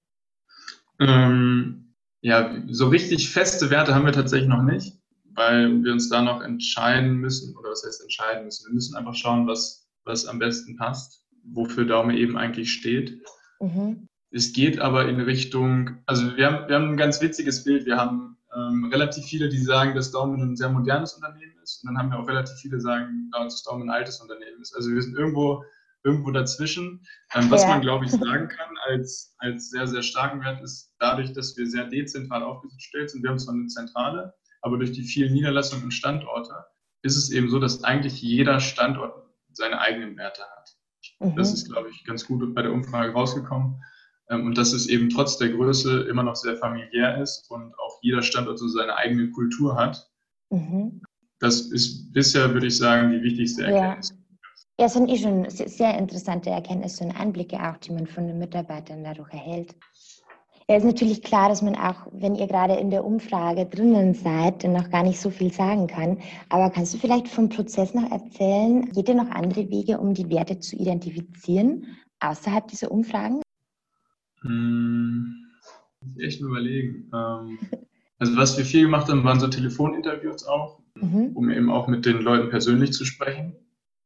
Ähm, 1.00 1.95
ja, 2.21 2.56
so 2.67 2.88
richtig 2.88 3.30
feste 3.32 3.69
Werte 3.69 3.95
haben 3.95 4.06
wir 4.06 4.13
tatsächlich 4.13 4.50
noch 4.50 4.63
nicht, 4.63 5.00
weil 5.34 5.84
wir 5.84 5.91
uns 5.91 6.10
da 6.10 6.21
noch 6.21 6.41
entscheiden 6.41 7.15
müssen, 7.17 7.56
oder 7.58 7.71
was 7.71 7.84
heißt 7.84 8.02
entscheiden 8.02 8.45
müssen? 8.45 8.67
Wir 8.67 8.73
müssen 8.76 8.95
einfach 8.95 9.15
schauen, 9.15 9.47
was 9.47 9.88
was 10.08 10.26
am 10.26 10.39
besten 10.39 10.76
passt, 10.78 11.23
wofür 11.43 11.86
Daume 11.86 12.17
eben 12.17 12.38
eigentlich 12.38 12.71
steht. 12.71 13.21
Mhm. 13.60 14.08
Es 14.32 14.54
geht 14.54 14.80
aber 14.80 15.08
in 15.08 15.19
Richtung, 15.21 15.97
also 16.06 16.36
wir 16.36 16.47
haben, 16.47 16.67
wir 16.67 16.76
haben 16.76 16.89
ein 16.91 16.97
ganz 16.97 17.21
witziges 17.21 17.63
Bild. 17.63 17.86
Wir 17.86 17.97
haben 17.97 18.37
ähm, 18.58 18.89
relativ 18.91 19.26
viele, 19.26 19.50
die 19.50 19.60
sagen, 19.60 19.93
dass 19.93 20.12
Daumen 20.12 20.41
ein 20.41 20.56
sehr 20.56 20.70
modernes 20.70 21.13
Unternehmen 21.13 21.58
ist. 21.62 21.84
Und 21.84 21.89
dann 21.89 21.98
haben 21.98 22.10
wir 22.10 22.20
auch 22.20 22.28
relativ 22.28 22.56
viele, 22.58 22.78
die 22.78 22.82
sagen, 22.82 23.30
dass 23.32 23.63
Daumen 23.63 23.84
ein 23.84 23.96
altes 23.96 24.20
Unternehmen 24.20 24.62
ist. 24.62 24.76
Also 24.76 24.89
wir 24.91 25.02
sind 25.02 25.15
irgendwo, 25.15 25.63
irgendwo 26.04 26.32
dazwischen. 26.32 27.06
Ähm, 27.36 27.52
was 27.52 27.63
ja. 27.63 27.70
man, 27.70 27.82
glaube 27.82 28.06
ich, 28.06 28.12
sagen 28.12 28.48
kann 28.48 28.76
als, 28.88 29.36
als 29.38 29.70
sehr, 29.70 29.86
sehr 29.86 30.02
starken 30.02 30.41
Wert 30.41 30.62
ist, 30.63 30.91
dadurch, 31.00 31.34
dass 31.34 31.56
wir 31.56 31.67
sehr 31.67 31.86
dezentral 31.86 32.41
aufgestellt 32.41 33.12
sind. 33.12 33.22
Wir 33.22 33.30
haben 33.30 33.39
zwar 33.39 33.54
eine 33.54 33.67
Zentrale, 33.67 34.34
aber 34.62 34.78
durch 34.78 34.91
die 34.91 35.04
vielen 35.04 35.34
Niederlassungen 35.34 35.86
und 35.86 35.91
Standorte 35.91 36.54
ist 37.04 37.15
es 37.15 37.30
eben 37.30 37.50
so, 37.50 37.60
dass 37.60 37.84
eigentlich 37.84 38.22
jeder 38.22 38.60
Standort 38.60 39.24
seine 39.52 39.80
eigenen 39.80 40.17
Werte 40.17 40.41
hat. 40.41 40.76
Mhm. 41.20 41.36
Das 41.36 41.54
ist, 41.54 41.70
glaube 41.70 41.89
ich, 41.89 42.04
ganz 42.06 42.26
gut 42.26 42.56
bei 42.56 42.63
der 42.63 42.72
Umfrage 42.72 43.13
rausgekommen. 43.13 43.84
Ähm, 44.30 44.46
und 44.46 44.58
dass 44.58 44.74
es 44.74 44.88
eben 44.88 45.10
trotz 45.10 45.38
der 45.38 45.50
Größe 45.50 46.02
immer 46.04 46.24
noch 46.24 46.36
sehr 46.36 46.58
familiär 46.58 47.22
ist 47.22 47.50
und 47.50 47.74
auch 47.80 48.00
jeder 48.02 48.22
Standort 48.22 48.60
so 48.60 48.68
seine 48.68 48.96
eigene 48.96 49.32
Kultur 49.32 49.76
hat. 49.76 50.10
Mhm. 50.50 51.02
Das 51.40 51.62
ist 51.62 52.12
bisher, 52.13 52.54
würde 52.54 52.68
ich 52.68 52.78
sagen, 52.78 53.12
die 53.12 53.22
wichtigste 53.22 53.63
Erkenntnis. 53.63 54.10
Ja. 54.10 54.18
Ja, 54.80 54.90
sind 54.90 55.10
eh 55.10 55.18
schon 55.18 55.50
sehr 55.50 55.98
interessante 55.98 56.52
Erkenntnisse 56.52 57.04
und 57.04 57.20
Einblicke 57.20 57.58
auch, 57.58 57.78
die 57.78 57.92
man 57.92 58.06
von 58.06 58.28
den 58.28 58.38
Mitarbeitern 58.38 59.04
dadurch 59.04 59.34
erhält. 59.34 59.76
Ja, 60.70 60.76
ist 60.76 60.84
natürlich 60.84 61.24
klar, 61.24 61.50
dass 61.50 61.63
man 61.63 61.76
auch, 61.76 62.08
wenn 62.12 62.36
ihr 62.36 62.46
gerade 62.46 62.76
in 62.76 62.92
der 62.92 63.04
Umfrage 63.04 63.66
drinnen 63.66 64.13
seid, 64.13 64.66
noch 64.66 64.90
gar 64.92 65.02
nicht 65.02 65.20
so 65.20 65.32
viel 65.32 65.52
sagen 65.52 65.88
kann. 65.88 66.20
Aber 66.50 66.70
kannst 66.70 66.94
du 66.94 67.00
vielleicht 67.00 67.28
vom 67.28 67.50
Prozess 67.50 67.96
noch 67.96 68.12
erzählen? 68.12 68.88
Geht 68.92 69.10
ihr 69.10 69.16
noch 69.16 69.32
andere 69.32 69.68
Wege, 69.70 69.98
um 69.98 70.13
die 70.13 70.30
Werte 70.30 70.60
zu 70.60 70.76
identifizieren, 70.76 71.98
außerhalb 72.20 72.68
dieser 72.68 72.92
Umfragen? 72.92 73.42
Hm, 74.41 75.47
echt 76.17 76.41
überlegen. 76.41 77.10
Ähm, 77.13 77.60
also 78.19 78.36
was 78.36 78.58
wir 78.58 78.65
viel 78.65 78.84
gemacht 78.84 79.10
haben, 79.10 79.23
waren 79.23 79.39
so 79.39 79.47
Telefoninterviews 79.47 80.45
auch, 80.45 80.80
mhm. 80.95 81.32
um 81.34 81.50
eben 81.50 81.69
auch 81.69 81.88
mit 81.88 82.06
den 82.06 82.21
Leuten 82.21 82.50
persönlich 82.50 82.93
zu 82.93 83.06
sprechen. 83.06 83.56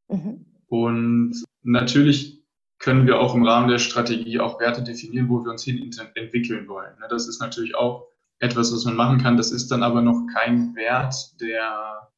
Mhm. 0.10 0.46
Und 0.68 1.44
natürlich 1.64 2.42
können 2.80 3.06
wir 3.06 3.20
auch 3.20 3.36
im 3.36 3.44
Rahmen 3.44 3.70
der 3.70 3.78
Strategie 3.78 4.40
auch 4.40 4.60
Werte 4.60 4.84
definieren, 4.84 5.30
wo 5.30 5.44
wir 5.44 5.52
uns 5.52 5.64
hin 5.64 5.92
entwickeln 6.16 6.68
wollen. 6.68 6.98
Ne, 7.00 7.08
das 7.10 7.28
ist 7.28 7.40
natürlich 7.40 7.76
auch 7.76 8.08
etwas, 8.40 8.74
was 8.74 8.86
man 8.86 8.96
machen 8.96 9.20
kann. 9.20 9.38
Das 9.38 9.52
ist 9.52 9.70
dann 9.70 9.84
aber 9.84 10.02
noch 10.02 10.26
kein 10.34 10.76
Wert, 10.76 11.40
der 11.40 12.10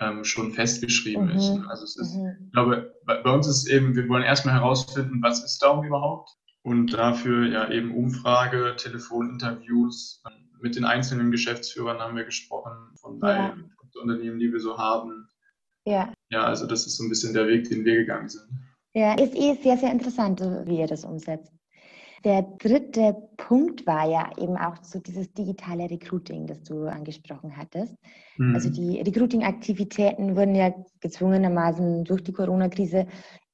ähm, 0.00 0.24
schon 0.24 0.52
festgeschrieben 0.52 1.26
mhm. 1.26 1.30
ist. 1.30 1.50
Also 1.68 1.84
es 1.84 1.96
ist, 1.96 2.14
mhm. 2.16 2.36
ich 2.46 2.52
glaube, 2.52 2.94
bei, 3.06 3.22
bei, 3.22 3.30
uns 3.30 3.46
ist 3.46 3.68
eben, 3.68 3.94
wir 3.94 4.08
wollen 4.08 4.24
erstmal 4.24 4.54
herausfinden, 4.54 5.22
was 5.22 5.44
ist 5.44 5.62
Daumen 5.62 5.86
überhaupt? 5.86 6.30
Und 6.68 6.92
dafür 6.92 7.46
ja 7.46 7.70
eben 7.70 7.94
Umfrage, 7.94 8.74
Telefoninterviews. 8.76 10.22
Mit 10.60 10.76
den 10.76 10.84
einzelnen 10.84 11.30
Geschäftsführern 11.30 11.98
haben 11.98 12.14
wir 12.14 12.24
gesprochen, 12.24 12.74
von 13.00 13.18
ja. 13.22 13.28
allen 13.28 13.72
Unternehmen, 14.02 14.38
die 14.38 14.52
wir 14.52 14.60
so 14.60 14.76
haben. 14.76 15.26
Ja. 15.86 16.12
Ja, 16.30 16.44
also 16.44 16.66
das 16.66 16.86
ist 16.86 16.98
so 16.98 17.04
ein 17.04 17.08
bisschen 17.08 17.32
der 17.32 17.46
Weg, 17.46 17.70
den 17.70 17.86
wir 17.86 17.96
gegangen 17.96 18.28
sind. 18.28 18.44
Ja, 18.92 19.14
ist 19.14 19.34
eh 19.34 19.54
sehr, 19.62 19.78
sehr 19.78 19.90
interessant, 19.90 20.42
wie 20.66 20.80
ihr 20.80 20.86
das 20.86 21.04
umsetzt. 21.04 21.52
Der 22.24 22.42
dritte 22.42 23.16
Punkt 23.38 23.86
war 23.86 24.10
ja 24.10 24.30
eben 24.36 24.58
auch 24.58 24.74
so 24.82 24.98
dieses 24.98 25.32
digitale 25.32 25.88
Recruiting, 25.88 26.46
das 26.46 26.62
du 26.64 26.84
angesprochen 26.84 27.56
hattest. 27.56 27.94
Mhm. 28.36 28.54
Also 28.54 28.68
die 28.68 29.00
Recruiting-Aktivitäten 29.00 30.36
wurden 30.36 30.54
ja 30.54 30.74
gezwungenermaßen 31.00 32.04
durch 32.04 32.22
die 32.24 32.32
Corona-Krise 32.32 33.06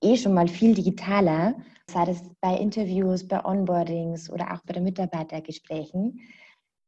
eh 0.04 0.16
schon 0.16 0.34
mal 0.34 0.48
viel 0.48 0.74
digitaler, 0.74 1.54
sei 1.90 2.04
das 2.04 2.22
bei 2.40 2.56
Interviews, 2.56 3.26
bei 3.26 3.44
Onboardings 3.44 4.30
oder 4.30 4.52
auch 4.52 4.60
bei 4.66 4.74
den 4.74 4.84
Mitarbeitergesprächen. 4.84 6.20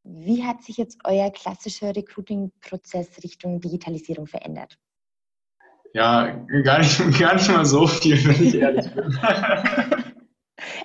Wie 0.04 0.44
hat 0.44 0.62
sich 0.62 0.76
jetzt 0.76 0.98
euer 1.04 1.30
klassischer 1.30 1.94
Recruiting-Prozess 1.94 3.22
Richtung 3.24 3.60
Digitalisierung 3.60 4.26
verändert? 4.26 4.78
Ja, 5.92 6.44
gar 6.62 6.78
nicht, 6.78 6.98
gar 7.18 7.34
nicht 7.34 7.48
mal 7.48 7.64
so 7.64 7.86
viel, 7.86 8.24
wenn 8.24 8.46
ich 8.46 8.54
ehrlich 8.54 8.92
bin. 8.92 9.18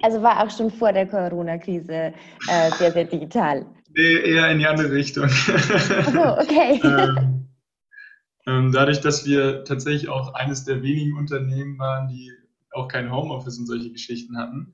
Also 0.02 0.22
war 0.22 0.44
auch 0.44 0.50
schon 0.50 0.70
vor 0.70 0.92
der 0.92 1.08
Corona-Krise 1.08 2.14
äh, 2.50 2.72
sehr, 2.78 2.92
sehr 2.92 3.06
digital. 3.06 3.66
Nee, 3.96 4.34
eher 4.34 4.50
in 4.50 4.60
die 4.60 4.68
andere 4.68 4.92
Richtung. 4.92 5.26
Oh, 5.26 6.42
okay. 6.42 6.80
ähm, 6.84 7.41
dadurch, 8.46 9.02
dass 9.02 9.26
wir 9.26 9.64
tatsächlich 9.64 10.10
auch 10.10 10.34
eines 10.34 10.66
der 10.66 10.82
wenigen 10.82 11.18
Unternehmen 11.18 11.78
waren, 11.78 12.08
die 12.08 12.32
auch 12.72 12.88
kein 12.88 13.12
Homeoffice 13.12 13.60
und 13.60 13.68
solche 13.68 13.92
Geschichten 13.92 14.38
hatten. 14.38 14.74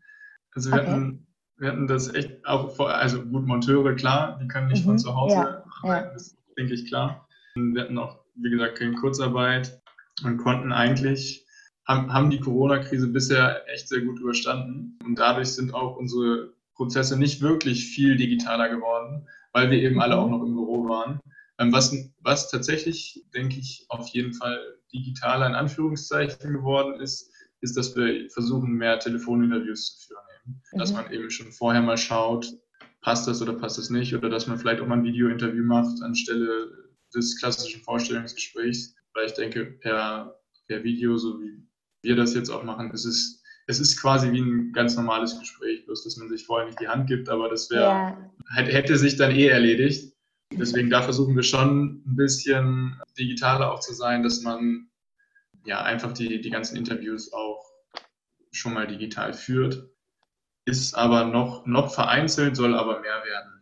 Also 0.53 0.71
wir, 0.71 0.81
okay. 0.81 0.91
hatten, 0.91 1.27
wir 1.57 1.69
hatten 1.69 1.87
das 1.87 2.13
echt 2.13 2.45
auch 2.45 2.75
vor, 2.75 2.93
also 2.93 3.21
gut, 3.23 3.45
Monteure, 3.45 3.93
klar, 3.95 4.39
die 4.41 4.47
können 4.47 4.67
nicht 4.67 4.83
mhm. 4.85 4.89
von 4.89 4.99
zu 4.99 5.15
Hause 5.15 5.35
ja. 5.35 5.63
arbeiten, 5.81 6.09
das 6.13 6.27
ist, 6.27 6.37
denke 6.57 6.73
ich, 6.73 6.87
klar. 6.87 7.27
Wir 7.55 7.83
hatten 7.83 7.97
auch, 7.97 8.19
wie 8.35 8.49
gesagt, 8.49 8.77
keine 8.77 8.93
Kurzarbeit 8.93 9.81
und 10.23 10.37
konnten 10.37 10.71
eigentlich, 10.71 11.45
haben, 11.85 12.11
haben 12.11 12.29
die 12.29 12.39
Corona-Krise 12.39 13.07
bisher 13.07 13.67
echt 13.71 13.87
sehr 13.89 14.01
gut 14.01 14.19
überstanden. 14.19 14.97
Und 15.03 15.17
dadurch 15.17 15.49
sind 15.49 15.73
auch 15.73 15.95
unsere 15.97 16.53
Prozesse 16.75 17.17
nicht 17.17 17.41
wirklich 17.41 17.85
viel 17.85 18.17
digitaler 18.17 18.69
geworden, 18.69 19.27
weil 19.53 19.71
wir 19.71 19.79
eben 19.79 19.99
alle 20.01 20.17
auch 20.17 20.29
noch 20.29 20.43
im 20.43 20.53
Büro 20.53 20.87
waren. 20.87 21.19
Ähm, 21.59 21.71
was, 21.71 21.95
was 22.21 22.49
tatsächlich, 22.49 23.25
denke 23.33 23.59
ich, 23.59 23.85
auf 23.89 24.07
jeden 24.09 24.33
Fall 24.33 24.59
digitaler 24.93 25.47
in 25.47 25.55
Anführungszeichen 25.55 26.53
geworden 26.53 26.99
ist, 26.99 27.31
ist, 27.61 27.75
dass 27.75 27.95
wir 27.95 28.29
versuchen, 28.29 28.71
mehr 28.73 28.99
Telefoninterviews 28.99 29.97
zu 29.97 30.07
führen. 30.07 30.61
Mhm. 30.73 30.77
Dass 30.77 30.93
man 30.93 31.11
eben 31.11 31.29
schon 31.29 31.51
vorher 31.51 31.81
mal 31.81 31.97
schaut, 31.97 32.53
passt 33.01 33.27
das 33.27 33.41
oder 33.41 33.53
passt 33.53 33.77
das 33.77 33.89
nicht, 33.89 34.13
oder 34.13 34.29
dass 34.29 34.47
man 34.47 34.57
vielleicht 34.57 34.81
auch 34.81 34.87
mal 34.87 34.97
ein 34.97 35.03
Videointerview 35.03 35.63
macht 35.63 36.01
anstelle 36.03 36.89
des 37.13 37.39
klassischen 37.39 37.81
Vorstellungsgesprächs 37.81 38.97
weil 39.17 39.25
ich 39.25 39.33
denke, 39.33 39.65
per, 39.65 40.39
per 40.67 40.83
Video, 40.83 41.17
so 41.17 41.41
wie 41.41 41.63
wir 42.03 42.15
das 42.15 42.35
jetzt 42.35 42.49
auch 42.49 42.63
machen, 42.63 42.91
ist 42.91 43.05
es, 43.05 43.43
es 43.65 43.79
ist 43.79 43.99
quasi 43.99 44.31
wie 44.31 44.39
ein 44.39 44.71
ganz 44.71 44.95
normales 44.95 45.37
Gespräch, 45.39 45.85
bloß 45.85 46.03
dass 46.03 46.17
man 46.17 46.29
sich 46.29 46.45
vorher 46.45 46.67
nicht 46.67 46.79
die 46.79 46.87
Hand 46.87 47.07
gibt, 47.07 47.27
aber 47.27 47.49
das 47.49 47.69
wäre, 47.69 47.81
ja. 47.81 48.31
hätte 48.55 48.97
sich 48.97 49.17
dann 49.17 49.31
eh 49.31 49.47
erledigt. 49.47 50.13
Deswegen 50.51 50.89
da 50.89 51.01
versuchen 51.01 51.35
wir 51.35 51.43
schon 51.43 52.03
ein 52.05 52.15
bisschen 52.15 52.99
digitaler 53.17 53.71
auch 53.71 53.79
zu 53.79 53.93
sein, 53.93 54.23
dass 54.23 54.41
man 54.41 54.89
ja 55.65 55.81
einfach 55.83 56.13
die, 56.13 56.41
die 56.41 56.49
ganzen 56.49 56.77
Interviews 56.77 57.33
auch 57.33 57.63
schon 58.51 58.73
mal 58.73 58.87
digital 58.87 59.33
führt. 59.33 59.89
Ist 60.65 60.95
aber 60.95 61.25
noch, 61.25 61.65
noch 61.65 61.93
vereinzelt, 61.93 62.55
soll 62.55 62.75
aber 62.75 63.01
mehr 63.01 63.23
werden 63.25 63.57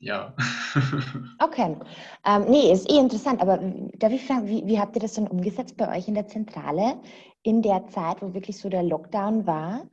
ja. 0.00 0.32
okay. 1.38 1.76
Ähm, 2.24 2.44
nee, 2.48 2.72
ist 2.72 2.88
eh 2.88 2.98
interessant, 2.98 3.40
aber 3.40 3.58
darf 3.98 4.12
ich 4.12 4.24
fragen, 4.24 4.46
wie, 4.46 4.64
wie 4.66 4.78
habt 4.78 4.96
ihr 4.96 5.02
das 5.02 5.14
dann 5.14 5.26
umgesetzt 5.26 5.76
bei 5.76 5.96
euch 5.96 6.08
in 6.08 6.14
der 6.14 6.28
Zentrale 6.28 7.00
in 7.42 7.62
der 7.62 7.86
Zeit, 7.88 8.22
wo 8.22 8.34
wirklich 8.34 8.58
so 8.58 8.68
der 8.68 8.82
Lockdown 8.82 9.46
war? 9.46 9.88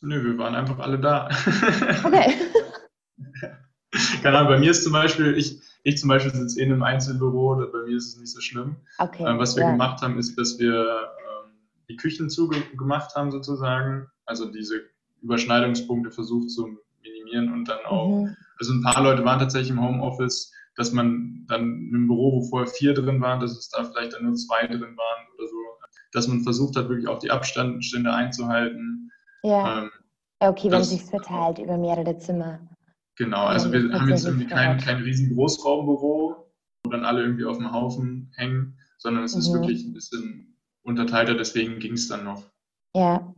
Nö, 0.00 0.22
wir 0.24 0.38
waren 0.38 0.54
einfach 0.54 0.78
alle 0.78 0.98
da. 0.98 1.28
Okay. 2.04 2.34
Keine 4.24 4.38
Ahnung, 4.38 4.52
bei 4.52 4.58
mir 4.58 4.72
ist 4.72 4.82
zum 4.82 4.92
Beispiel, 4.92 5.36
ich, 5.38 5.60
ich 5.84 5.98
zum 5.98 6.08
Beispiel 6.08 6.34
sitze 6.34 6.60
in 6.60 6.72
einem 6.72 6.82
Einzelbüro, 6.82 7.56
bei 7.56 7.86
mir 7.86 7.96
ist 7.96 8.08
es 8.08 8.16
nicht 8.18 8.32
so 8.32 8.40
schlimm. 8.40 8.76
Okay, 8.98 9.24
ähm, 9.24 9.38
was 9.38 9.54
wir 9.54 9.62
ja. 9.62 9.70
gemacht 9.70 10.02
haben, 10.02 10.18
ist, 10.18 10.36
dass 10.36 10.58
wir 10.58 10.74
ähm, 10.74 11.52
die 11.88 11.96
Küchen 11.96 12.28
zugemacht 12.28 13.14
haben 13.14 13.30
sozusagen, 13.30 14.08
also 14.26 14.50
diese 14.50 14.80
Überschneidungspunkte 15.22 16.10
versucht 16.10 16.50
zu 16.50 16.68
minimieren 17.02 17.52
und 17.52 17.68
dann 17.68 17.78
auch 17.86 18.08
mhm 18.08 18.36
also 18.58 18.72
ein 18.72 18.82
paar 18.82 19.02
Leute 19.02 19.24
waren 19.24 19.38
tatsächlich 19.38 19.70
im 19.70 19.82
Homeoffice, 19.82 20.52
dass 20.76 20.92
man 20.92 21.44
dann 21.48 21.90
im 21.92 22.06
Büro, 22.06 22.32
wo 22.32 22.42
vorher 22.42 22.68
vier 22.68 22.94
drin 22.94 23.20
waren, 23.20 23.40
dass 23.40 23.52
es 23.52 23.68
da 23.68 23.84
vielleicht 23.84 24.12
dann 24.12 24.24
nur 24.24 24.34
zwei 24.34 24.66
drin 24.66 24.80
waren 24.96 25.26
oder 25.36 25.48
so, 25.48 25.56
dass 26.12 26.28
man 26.28 26.42
versucht 26.42 26.76
hat, 26.76 26.88
wirklich 26.88 27.08
auch 27.08 27.18
die 27.18 27.30
Abstände 27.30 28.12
einzuhalten. 28.12 29.10
Ja. 29.42 29.82
Ähm, 29.82 29.90
okay, 30.40 30.70
wenn 30.70 30.80
es 30.80 30.90
sich 30.90 31.04
verteilt 31.04 31.58
über 31.58 31.76
mehrere 31.76 32.16
Zimmer. 32.18 32.60
Genau, 33.16 33.44
also 33.44 33.72
wir 33.72 33.92
haben 33.92 34.08
jetzt 34.08 34.24
irgendwie 34.24 34.46
kein, 34.46 34.78
kein 34.78 35.02
riesen 35.02 35.34
Großraumbüro, 35.34 36.50
wo 36.84 36.90
dann 36.90 37.04
alle 37.04 37.22
irgendwie 37.22 37.44
auf 37.44 37.58
dem 37.58 37.72
Haufen 37.72 38.32
hängen, 38.36 38.78
sondern 38.98 39.24
es 39.24 39.34
mhm. 39.34 39.40
ist 39.40 39.52
wirklich 39.52 39.84
ein 39.84 39.92
bisschen 39.92 40.56
unterteilter, 40.82 41.34
deswegen 41.34 41.78
ging 41.78 41.92
es 41.92 42.08
dann 42.08 42.24
noch. 42.24 42.42
Ja. 42.94 43.32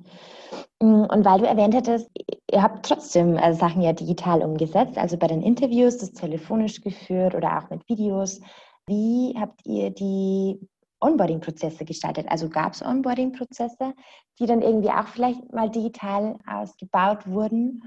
Mm, 0.82 1.04
und 1.04 1.24
weil 1.24 1.40
du 1.40 1.46
erwähnt 1.46 1.74
hattest, 1.74 2.10
ihr 2.50 2.62
habt 2.62 2.86
trotzdem 2.86 3.36
äh, 3.36 3.54
Sachen 3.54 3.82
ja 3.82 3.92
digital 3.92 4.42
umgesetzt, 4.42 4.98
also 4.98 5.16
bei 5.16 5.26
den 5.26 5.42
Interviews, 5.42 5.98
das 5.98 6.12
telefonisch 6.12 6.80
geführt 6.80 7.34
oder 7.34 7.58
auch 7.58 7.70
mit 7.70 7.88
Videos. 7.88 8.40
Wie 8.86 9.34
habt 9.38 9.66
ihr 9.66 9.90
die 9.90 10.60
Onboarding-Prozesse 11.00 11.84
gestaltet? 11.84 12.26
Also 12.28 12.48
gab 12.48 12.72
es 12.72 12.82
Onboarding-Prozesse, 12.82 13.94
die 14.38 14.46
dann 14.46 14.62
irgendwie 14.62 14.90
auch 14.90 15.06
vielleicht 15.06 15.52
mal 15.52 15.70
digital 15.70 16.38
ausgebaut 16.46 17.26
wurden? 17.26 17.82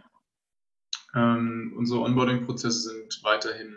Ähm, 1.15 1.73
unsere 1.75 2.01
Onboarding-Prozesse 2.01 2.89
sind 2.89 3.23
weiterhin 3.23 3.75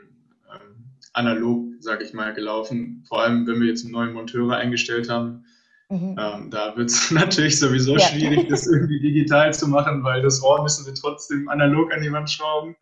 ähm, 0.52 0.84
analog, 1.12 1.66
sage 1.80 2.04
ich 2.04 2.12
mal, 2.12 2.34
gelaufen. 2.34 3.04
Vor 3.08 3.22
allem, 3.22 3.46
wenn 3.46 3.60
wir 3.60 3.68
jetzt 3.68 3.84
einen 3.84 3.92
neuen 3.92 4.12
Monteur 4.12 4.56
eingestellt 4.56 5.08
haben, 5.08 5.44
Mhm. 5.92 6.16
Ähm, 6.18 6.50
da 6.50 6.74
wird 6.74 6.88
es 6.88 7.10
natürlich 7.10 7.58
sowieso 7.58 7.96
ja. 7.96 8.00
schwierig, 8.00 8.48
das 8.48 8.66
irgendwie 8.66 8.98
digital 8.98 9.52
zu 9.52 9.68
machen, 9.68 10.02
weil 10.02 10.22
das 10.22 10.42
Rohr 10.42 10.62
müssen 10.62 10.86
wir 10.86 10.94
trotzdem 10.94 11.50
analog 11.50 11.92
an 11.92 12.00
die 12.00 12.10
Wand 12.10 12.30
schrauben. 12.30 12.76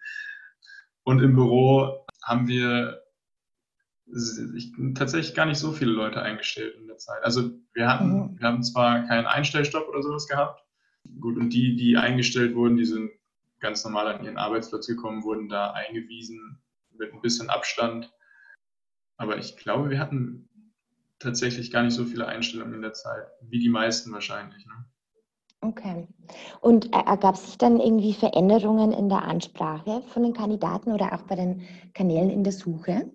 Und 1.03 1.21
im 1.21 1.35
Büro 1.35 2.07
haben 2.23 2.47
wir 2.47 3.03
ich, 4.55 4.73
tatsächlich 4.95 5.35
gar 5.35 5.47
nicht 5.47 5.59
so 5.59 5.73
viele 5.73 5.91
Leute 5.91 6.23
eingestellt 6.23 6.77
in 6.81 6.87
der 6.87 6.99
Zeit. 6.99 7.23
Also 7.25 7.51
wir 7.75 7.89
hatten, 7.89 8.13
mhm. 8.13 8.39
wir 8.39 8.47
haben 8.47 8.63
zwar 8.63 9.05
keinen 9.07 9.27
Einstellstopp 9.27 9.89
oder 9.89 10.03
sowas 10.03 10.29
gehabt. 10.29 10.65
Gut, 11.19 11.37
und 11.37 11.51
die, 11.51 11.75
die 11.75 11.97
eingestellt 11.97 12.55
wurden, 12.55 12.77
die 12.77 12.85
sind 12.85 13.11
ganz 13.61 13.85
normal 13.85 14.09
an 14.09 14.25
ihren 14.25 14.39
Arbeitsplatz 14.39 14.87
gekommen, 14.87 15.23
wurden 15.23 15.49
da 15.49 15.73
eingewiesen 15.73 16.61
mit 16.99 17.13
ein 17.13 17.21
bisschen 17.21 17.51
Abstand. 17.51 18.13
Aber 19.17 19.39
ich 19.39 19.57
glaube, 19.57 19.91
wir 19.91 19.99
hatten 19.99 20.49
tatsächlich 21.19 21.71
gar 21.71 21.83
nicht 21.83 21.95
so 21.95 22.05
viele 22.05 22.27
Einstellungen 22.27 22.75
in 22.75 22.83
der 22.83 22.95
Zeit, 22.95 23.27
wie 23.43 23.59
die 23.59 23.69
meisten 23.69 24.13
wahrscheinlich. 24.13 24.67
Ne? 24.67 24.85
Okay. 25.61 26.09
Und 26.61 26.93
ergab 26.95 27.37
sich 27.37 27.59
dann 27.59 27.79
irgendwie 27.79 28.15
Veränderungen 28.15 28.93
in 28.93 29.11
der 29.11 29.23
Ansprache 29.23 30.03
von 30.09 30.23
den 30.23 30.33
Kandidaten 30.33 30.93
oder 30.93 31.13
auch 31.13 31.23
bei 31.23 31.37
den 31.37 31.67
Kanälen 31.93 32.31
in 32.31 32.45
der 32.45 32.55
Suche? 32.55 33.11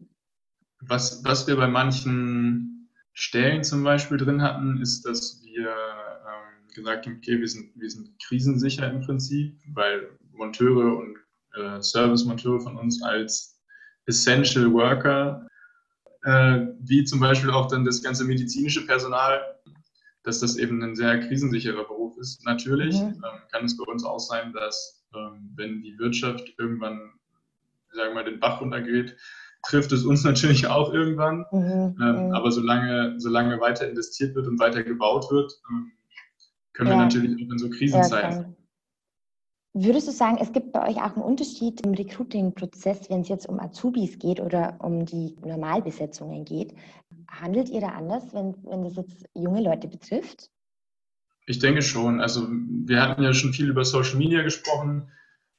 was, 0.82 1.24
was 1.24 1.48
wir 1.48 1.56
bei 1.56 1.68
manchen 1.68 2.90
Stellen 3.14 3.64
zum 3.64 3.84
Beispiel 3.84 4.18
drin 4.18 4.42
hatten, 4.42 4.82
ist, 4.82 5.06
dass 5.06 5.42
wir 5.44 5.70
ähm, 5.70 6.68
gesagt 6.74 7.06
haben, 7.06 7.18
okay, 7.18 7.40
wir 7.40 7.48
sind, 7.48 7.72
wir 7.76 7.90
sind 7.90 8.12
krisensicher 8.20 8.90
im 8.90 9.02
Prinzip, 9.02 9.58
weil 9.74 10.10
Monteure 10.38 10.98
und 10.98 11.18
äh, 11.56 11.82
Service-Monteure 11.82 12.60
von 12.60 12.78
uns 12.78 13.02
als 13.04 13.60
Essential 14.06 14.72
Worker, 14.74 15.48
äh, 16.24 16.68
wie 16.80 17.04
zum 17.04 17.20
Beispiel 17.20 17.52
auch 17.52 17.68
dann 17.68 17.86
das 17.86 18.02
ganze 18.02 18.26
medizinische 18.26 18.86
Personal, 18.86 19.42
dass 20.24 20.40
das 20.40 20.58
eben 20.58 20.82
ein 20.84 20.96
sehr 20.96 21.20
krisensicherer 21.20 21.84
Beruf 21.84 22.18
ist. 22.18 22.44
Natürlich 22.46 22.96
mhm. 22.96 23.24
ähm, 23.24 23.42
kann 23.52 23.66
es 23.66 23.78
bei 23.78 23.84
uns 23.92 24.04
auch 24.04 24.20
sein, 24.20 24.54
dass 24.54 25.06
ähm, 25.16 25.52
wenn 25.56 25.82
die 25.82 25.98
Wirtschaft 26.00 26.54
irgendwann, 26.58 27.12
sagen 27.94 28.10
wir 28.10 28.16
mal, 28.16 28.24
den 28.26 28.40
Bach 28.40 28.62
runtergeht, 28.62 29.16
trifft 29.68 29.92
es 29.92 30.04
uns 30.04 30.24
natürlich 30.26 30.68
auch 30.68 30.94
irgendwann. 30.94 31.46
Mhm. 31.52 31.98
Ähm, 32.02 32.28
mhm. 32.28 32.34
aber 32.34 32.52
solange, 32.52 33.20
solange 33.20 33.60
weiter 33.60 33.88
investiert 33.88 34.36
wird 34.36 34.48
und 34.48 34.60
weiter 34.60 34.84
gebaut 34.84 35.30
wird, 35.32 35.54
ähm, 35.70 35.92
können 36.74 36.90
ja. 36.90 36.96
wir 36.96 37.04
natürlich 37.04 37.36
auch 37.36 37.52
in 37.52 37.58
so 37.58 37.70
Krisenzeiten 37.70 38.56
Würdest 39.78 40.08
du 40.08 40.14
sagen, 40.14 40.38
es 40.40 40.54
gibt 40.54 40.72
bei 40.72 40.88
euch 40.88 40.96
auch 40.96 41.18
einen 41.18 41.22
Unterschied 41.22 41.86
im 41.86 41.94
Recruiting-Prozess, 41.94 43.10
wenn 43.10 43.22
es 43.22 43.28
jetzt 43.28 43.50
um 43.50 43.60
Azubis 43.60 44.18
geht 44.18 44.40
oder 44.40 44.78
um 44.80 45.06
die 45.06 45.36
Normalbesetzungen 45.44 46.46
geht? 46.46 46.74
Handelt 47.30 47.68
ihr 47.68 47.82
da 47.82 47.90
anders, 47.90 48.34
wenn, 48.34 48.56
wenn 48.64 48.86
das 48.86 48.96
jetzt 48.96 49.26
junge 49.34 49.62
Leute 49.62 49.90
betrifft? 49.90 50.50
Ich 51.46 51.60
denke 51.60 51.82
schon. 51.82 52.22
Also 52.22 52.48
wir 52.50 53.02
hatten 53.02 53.22
ja 53.22 53.34
schon 53.34 53.52
viel 53.52 53.70
über 53.70 53.84
Social 53.84 54.16
Media 54.16 54.44
gesprochen. 54.44 55.12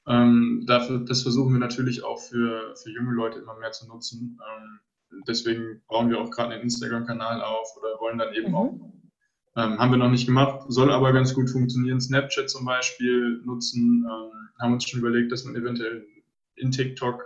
Ähm, 0.07 0.65
dafür, 0.67 1.01
das 1.01 1.21
versuchen 1.21 1.53
wir 1.53 1.61
natürlich 1.61 2.03
auch 2.03 2.19
für, 2.19 2.75
für 2.75 2.91
junge 2.91 3.13
Leute 3.13 3.41
immer 3.41 3.59
mehr 3.59 3.73
zu 3.73 3.87
nutzen. 3.87 4.41
Ähm, 4.41 5.23
deswegen 5.29 5.83
bauen 5.89 6.09
wir 6.09 6.19
auch 6.23 6.31
gerade 6.31 6.55
einen 6.55 6.63
Instagram-Kanal 6.63 7.43
auf 7.43 7.69
oder 7.77 8.01
wollen 8.01 8.17
dann 8.17 8.33
eben 8.33 8.49
mhm. 8.49 8.55
auch 8.55 8.81
ähm, 9.57 9.79
haben 9.79 9.91
wir 9.91 9.97
noch 9.97 10.11
nicht 10.11 10.27
gemacht, 10.27 10.67
soll 10.69 10.93
aber 10.93 11.13
ganz 11.13 11.35
gut 11.35 11.51
funktionieren. 11.51 12.01
Snapchat 12.01 12.51
zum 12.51 12.67
Beispiel 12.67 13.41
nutzen, 13.45 14.07
ähm, 14.07 14.31
haben 14.61 14.75
uns 14.75 14.89
schon 14.89 15.01
überlegt, 15.01 15.33
dass 15.33 15.45
man 15.45 15.57
eventuell 15.57 16.07
in 16.57 16.71
TikTok 16.71 17.25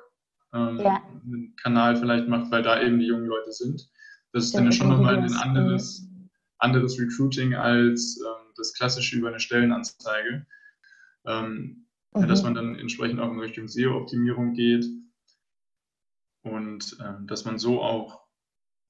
ähm, 0.53 0.79
ja. 0.79 1.03
einen 1.25 1.55
Kanal 1.57 1.97
vielleicht 1.97 2.29
macht, 2.29 2.51
weil 2.51 2.63
da 2.63 2.81
eben 2.81 3.01
die 3.01 3.07
jungen 3.07 3.27
Leute 3.27 3.53
sind. 3.53 3.89
Das 4.33 4.45
ist 4.45 4.55
dann 4.55 4.65
ja 4.65 4.73
schon 4.73 4.89
nochmal 4.89 5.19
ein 5.19 5.33
anderes, 5.35 6.07
anderes 6.59 6.99
Recruiting 7.01 7.55
als 7.55 8.21
ähm, 8.25 8.53
das 8.57 8.75
klassische 8.75 9.17
über 9.17 9.29
eine 9.29 9.41
Stellenanzeige. 9.41 10.47
Ähm, 11.27 11.87
mhm. 12.15 12.21
ja, 12.21 12.27
dass 12.27 12.45
man 12.45 12.55
dann 12.55 12.77
entsprechend 12.77 13.21
auch 13.21 13.31
in 13.31 13.41
Richtung 13.41 13.67
SEO-Optimierung 13.67 14.55
geht 14.55 14.87
und 16.43 16.97
ähm, 17.05 17.27
dass 17.27 17.45
man 17.45 17.59
so 17.59 17.83
auch 17.83 18.21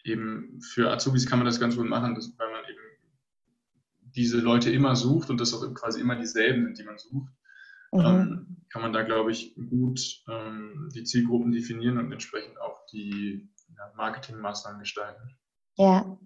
eben 0.04 0.60
für 0.60 0.90
Azubis 0.90 1.26
kann 1.26 1.38
man 1.38 1.46
das 1.46 1.60
ganz 1.60 1.76
gut 1.76 1.88
machen, 1.88 2.14
dass, 2.14 2.32
weil 2.38 2.49
diese 4.14 4.38
Leute 4.38 4.70
immer 4.70 4.96
sucht 4.96 5.30
und 5.30 5.40
das 5.40 5.54
auch 5.54 5.62
quasi 5.74 6.00
immer 6.00 6.16
dieselben 6.16 6.64
sind, 6.64 6.78
die 6.78 6.84
man 6.84 6.98
sucht, 6.98 7.32
mhm. 7.92 8.00
ähm, 8.00 8.56
kann 8.70 8.82
man 8.82 8.92
da, 8.92 9.02
glaube 9.02 9.32
ich, 9.32 9.54
gut 9.68 10.00
ähm, 10.28 10.88
die 10.94 11.04
Zielgruppen 11.04 11.52
definieren 11.52 11.98
und 11.98 12.12
entsprechend 12.12 12.60
auch 12.60 12.86
die 12.92 13.48
ja, 13.76 13.92
Marketingmaßnahmen 13.96 14.80
gestalten. 14.80 15.36
Ja. 15.76 16.18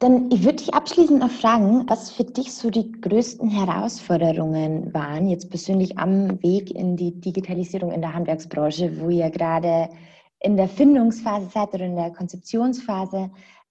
Dann 0.00 0.30
ich 0.30 0.44
würde 0.44 0.58
dich 0.58 0.72
abschließend 0.72 1.18
noch 1.18 1.30
fragen, 1.30 1.84
was 1.88 2.12
für 2.12 2.22
dich 2.22 2.52
so 2.54 2.70
die 2.70 2.92
größten 2.92 3.50
Herausforderungen 3.50 4.94
waren, 4.94 5.28
jetzt 5.28 5.50
persönlich 5.50 5.98
am 5.98 6.40
Weg 6.40 6.70
in 6.70 6.96
die 6.96 7.20
Digitalisierung 7.20 7.90
in 7.90 8.00
der 8.00 8.14
Handwerksbranche, 8.14 9.00
wo 9.00 9.10
ihr 9.10 9.28
gerade 9.30 9.88
in 10.40 10.56
der 10.56 10.68
Findungsphase 10.68 11.48
seid 11.52 11.74
oder 11.74 11.84
in 11.84 11.96
der 11.96 12.12
Konzeptionsphase. 12.12 13.30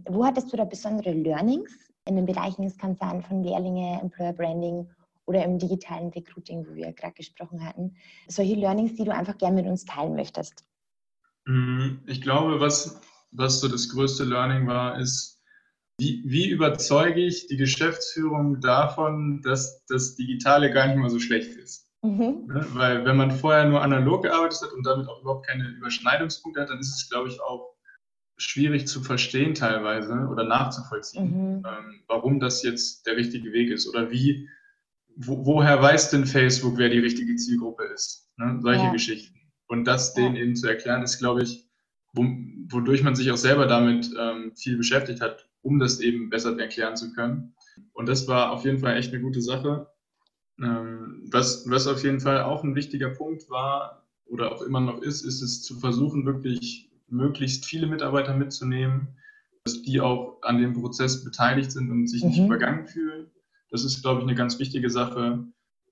Wo 0.09 0.25
hattest 0.25 0.51
du 0.51 0.57
da 0.57 0.65
besondere 0.65 1.13
Learnings? 1.13 1.71
In 2.07 2.15
den 2.15 2.25
Bereichen, 2.25 2.63
es 2.63 2.77
kann 2.77 2.95
sein 2.95 3.21
von 3.21 3.43
Lehrlinge, 3.43 3.99
Employer 4.01 4.33
Branding 4.33 4.89
oder 5.25 5.43
im 5.43 5.59
digitalen 5.59 6.09
Recruiting, 6.09 6.65
wo 6.67 6.75
wir 6.75 6.93
gerade 6.93 7.13
gesprochen 7.13 7.63
hatten. 7.63 7.95
Solche 8.27 8.55
Learnings, 8.55 8.95
die 8.95 9.03
du 9.03 9.13
einfach 9.13 9.37
gerne 9.37 9.61
mit 9.61 9.69
uns 9.69 9.85
teilen 9.85 10.15
möchtest. 10.15 10.65
Mhm. 11.45 12.01
Ich 12.07 12.21
glaube, 12.21 12.59
was, 12.59 12.99
was 13.31 13.59
so 13.59 13.67
das 13.67 13.89
größte 13.89 14.23
Learning 14.23 14.67
war, 14.67 14.99
ist, 14.99 15.37
wie, 15.99 16.23
wie 16.25 16.49
überzeuge 16.49 17.21
ich 17.21 17.47
die 17.47 17.57
Geschäftsführung 17.57 18.61
davon, 18.61 19.41
dass 19.41 19.83
das 19.87 20.15
Digitale 20.15 20.71
gar 20.71 20.87
nicht 20.87 20.97
mal 20.97 21.09
so 21.09 21.19
schlecht 21.19 21.55
ist? 21.57 21.87
Mhm. 22.03 22.45
Ne? 22.47 22.67
Weil 22.73 23.03
wenn 23.03 23.17
man 23.17 23.31
vorher 23.31 23.65
nur 23.65 23.81
analog 23.81 24.23
gearbeitet 24.23 24.61
hat 24.61 24.73
und 24.73 24.85
damit 24.85 25.07
auch 25.07 25.21
überhaupt 25.21 25.47
keine 25.47 25.67
Überschneidungspunkte 25.69 26.61
hat, 26.61 26.69
dann 26.69 26.79
ist 26.79 26.95
es, 26.95 27.09
glaube 27.09 27.29
ich, 27.29 27.41
auch 27.41 27.76
schwierig 28.37 28.87
zu 28.87 29.01
verstehen 29.01 29.55
teilweise 29.55 30.27
oder 30.31 30.43
nachzuvollziehen, 30.43 31.57
mhm. 31.57 31.63
ähm, 31.65 32.01
warum 32.07 32.39
das 32.39 32.63
jetzt 32.63 33.05
der 33.05 33.17
richtige 33.17 33.51
Weg 33.51 33.71
ist 33.71 33.87
oder 33.87 34.11
wie, 34.11 34.47
wo, 35.15 35.45
woher 35.45 35.81
weiß 35.81 36.11
denn 36.11 36.25
Facebook, 36.25 36.77
wer 36.77 36.89
die 36.89 36.99
richtige 36.99 37.35
Zielgruppe 37.35 37.85
ist? 37.85 38.29
Ne? 38.37 38.59
Solche 38.61 38.83
ja. 38.83 38.91
Geschichten. 38.91 39.39
Und 39.67 39.85
das 39.85 40.15
ja. 40.15 40.23
denen 40.23 40.35
eben 40.35 40.55
zu 40.55 40.67
erklären, 40.67 41.01
ist, 41.01 41.17
glaube 41.17 41.43
ich, 41.43 41.67
wo, 42.13 42.25
wodurch 42.69 43.03
man 43.03 43.15
sich 43.15 43.31
auch 43.31 43.37
selber 43.37 43.65
damit 43.65 44.09
ähm, 44.17 44.53
viel 44.55 44.77
beschäftigt 44.77 45.19
hat, 45.19 45.49
um 45.61 45.79
das 45.79 45.99
eben 45.99 46.29
besser 46.29 46.57
erklären 46.59 46.95
zu 46.95 47.13
können. 47.13 47.55
Und 47.93 48.07
das 48.07 48.27
war 48.27 48.51
auf 48.51 48.65
jeden 48.65 48.79
Fall 48.79 48.97
echt 48.97 49.13
eine 49.13 49.21
gute 49.21 49.41
Sache. 49.41 49.87
Ähm, 50.61 51.27
was, 51.31 51.69
was 51.69 51.87
auf 51.87 52.03
jeden 52.03 52.19
Fall 52.19 52.41
auch 52.43 52.63
ein 52.63 52.75
wichtiger 52.75 53.09
Punkt 53.09 53.49
war 53.49 54.07
oder 54.25 54.51
auch 54.51 54.61
immer 54.61 54.79
noch 54.79 55.01
ist, 55.01 55.23
ist 55.23 55.41
es 55.41 55.63
zu 55.63 55.79
versuchen, 55.79 56.25
wirklich 56.25 56.89
möglichst 57.09 57.65
viele 57.65 57.87
Mitarbeiter 57.87 58.35
mitzunehmen, 58.35 59.17
dass 59.63 59.81
die 59.81 60.01
auch 60.01 60.41
an 60.41 60.59
dem 60.59 60.73
Prozess 60.73 61.23
beteiligt 61.23 61.71
sind 61.71 61.91
und 61.91 62.07
sich 62.07 62.23
mhm. 62.23 62.29
nicht 62.29 62.39
übergangen 62.39 62.87
fühlen. 62.87 63.31
Das 63.69 63.83
ist, 63.83 64.01
glaube 64.01 64.21
ich, 64.21 64.27
eine 64.27 64.35
ganz 64.35 64.59
wichtige 64.59 64.89
Sache. 64.89 65.43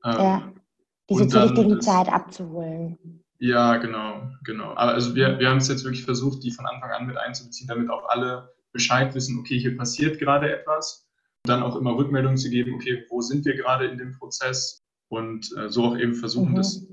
Ja, 0.04 0.38
ähm, 0.38 0.62
diese 1.10 1.28
zur 1.28 1.43
richtigen 1.43 1.82
Zeit 1.82 2.08
abzuholen. 2.08 2.97
Ja, 3.39 3.78
genau, 3.78 4.32
genau. 4.43 4.71
Aber 4.75 4.93
also 4.93 5.13
wir, 5.13 5.39
wir 5.39 5.49
haben 5.49 5.58
es 5.58 5.67
jetzt 5.67 5.84
wirklich 5.84 6.06
versucht, 6.06 6.43
die 6.43 6.51
von 6.51 6.65
Anfang 6.65 6.91
an 6.91 7.06
mit 7.06 7.17
einzubeziehen, 7.17 7.67
damit 7.67 7.89
auch 7.89 8.08
alle 8.08 8.54
Bescheid 8.71 9.13
wissen, 9.13 9.38
okay, 9.39 9.60
hier 9.60 9.75
passiert 9.75 10.19
gerade 10.19 10.51
etwas. 10.51 11.08
Dann 11.43 11.62
auch 11.62 11.75
immer 11.75 11.95
Rückmeldungen 11.95 12.38
zu 12.38 12.49
geben, 12.49 12.73
okay, 12.73 13.06
wo 13.10 13.21
sind 13.21 13.45
wir 13.45 13.56
gerade 13.56 13.86
in 13.86 13.97
dem 13.97 14.13
Prozess? 14.13 14.84
Und 15.10 15.51
äh, 15.58 15.69
so 15.69 15.84
auch 15.84 15.97
eben 15.97 16.15
versuchen, 16.15 16.54
mhm. 16.54 16.56
das 16.56 16.88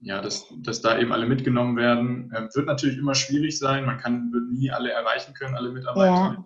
ja, 0.00 0.20
dass, 0.22 0.46
dass 0.58 0.80
da 0.80 0.98
eben 0.98 1.12
alle 1.12 1.26
mitgenommen 1.26 1.76
werden. 1.76 2.32
Ähm, 2.36 2.48
wird 2.54 2.66
natürlich 2.66 2.98
immer 2.98 3.14
schwierig 3.14 3.58
sein. 3.58 3.84
Man 3.84 3.98
kann, 3.98 4.32
wird 4.32 4.50
nie 4.50 4.70
alle 4.70 4.90
erreichen 4.90 5.34
können, 5.34 5.54
alle 5.54 5.72
Mitarbeiter. 5.72 6.44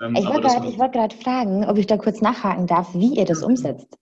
Ja. 0.00 0.06
Ähm, 0.06 0.16
ich 0.16 0.26
wollte 0.26 0.48
gerade 0.48 0.78
wollt 0.78 1.12
fragen, 1.14 1.64
ob 1.64 1.78
ich 1.78 1.86
da 1.86 1.96
kurz 1.96 2.20
nachhaken 2.20 2.66
darf, 2.66 2.94
wie 2.94 3.16
ihr 3.16 3.24
das 3.24 3.42
umsetzt. 3.42 3.98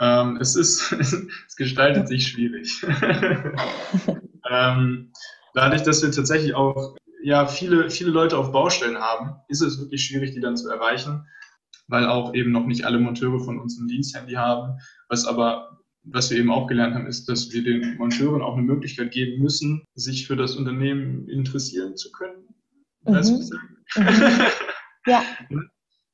Ähm, 0.00 0.38
es 0.40 0.54
ist, 0.54 0.92
es 0.92 1.56
gestaltet 1.56 2.08
sich 2.08 2.28
schwierig. 2.28 2.80
ähm, 4.50 5.12
dadurch, 5.54 5.82
dass 5.82 6.02
wir 6.02 6.12
tatsächlich 6.12 6.54
auch 6.54 6.96
ja, 7.22 7.46
viele, 7.46 7.90
viele 7.90 8.10
Leute 8.10 8.38
auf 8.38 8.52
Baustellen 8.52 8.98
haben, 8.98 9.40
ist 9.48 9.60
es 9.60 9.80
wirklich 9.80 10.04
schwierig, 10.04 10.32
die 10.32 10.40
dann 10.40 10.56
zu 10.56 10.68
erreichen, 10.68 11.26
weil 11.88 12.06
auch 12.06 12.32
eben 12.34 12.52
noch 12.52 12.64
nicht 12.64 12.84
alle 12.84 13.00
Monteure 13.00 13.40
von 13.40 13.58
uns 13.58 13.78
ein 13.78 13.88
Diensthandy 13.88 14.34
haben, 14.34 14.78
was 15.08 15.26
aber 15.26 15.77
was 16.04 16.30
wir 16.30 16.38
eben 16.38 16.50
auch 16.50 16.66
gelernt 16.66 16.94
haben, 16.94 17.06
ist, 17.06 17.28
dass 17.28 17.52
wir 17.52 17.62
den 17.62 17.96
Monteuren 17.96 18.42
auch 18.42 18.54
eine 18.54 18.62
Möglichkeit 18.62 19.12
geben 19.12 19.42
müssen, 19.42 19.84
sich 19.94 20.26
für 20.26 20.36
das 20.36 20.56
Unternehmen 20.56 21.28
interessieren 21.28 21.96
zu 21.96 22.10
können. 22.12 22.48
Mhm. 23.04 23.14
Weißt 23.14 23.30
du, 23.30 24.00
mhm. 24.00 24.46
ja. 25.06 25.22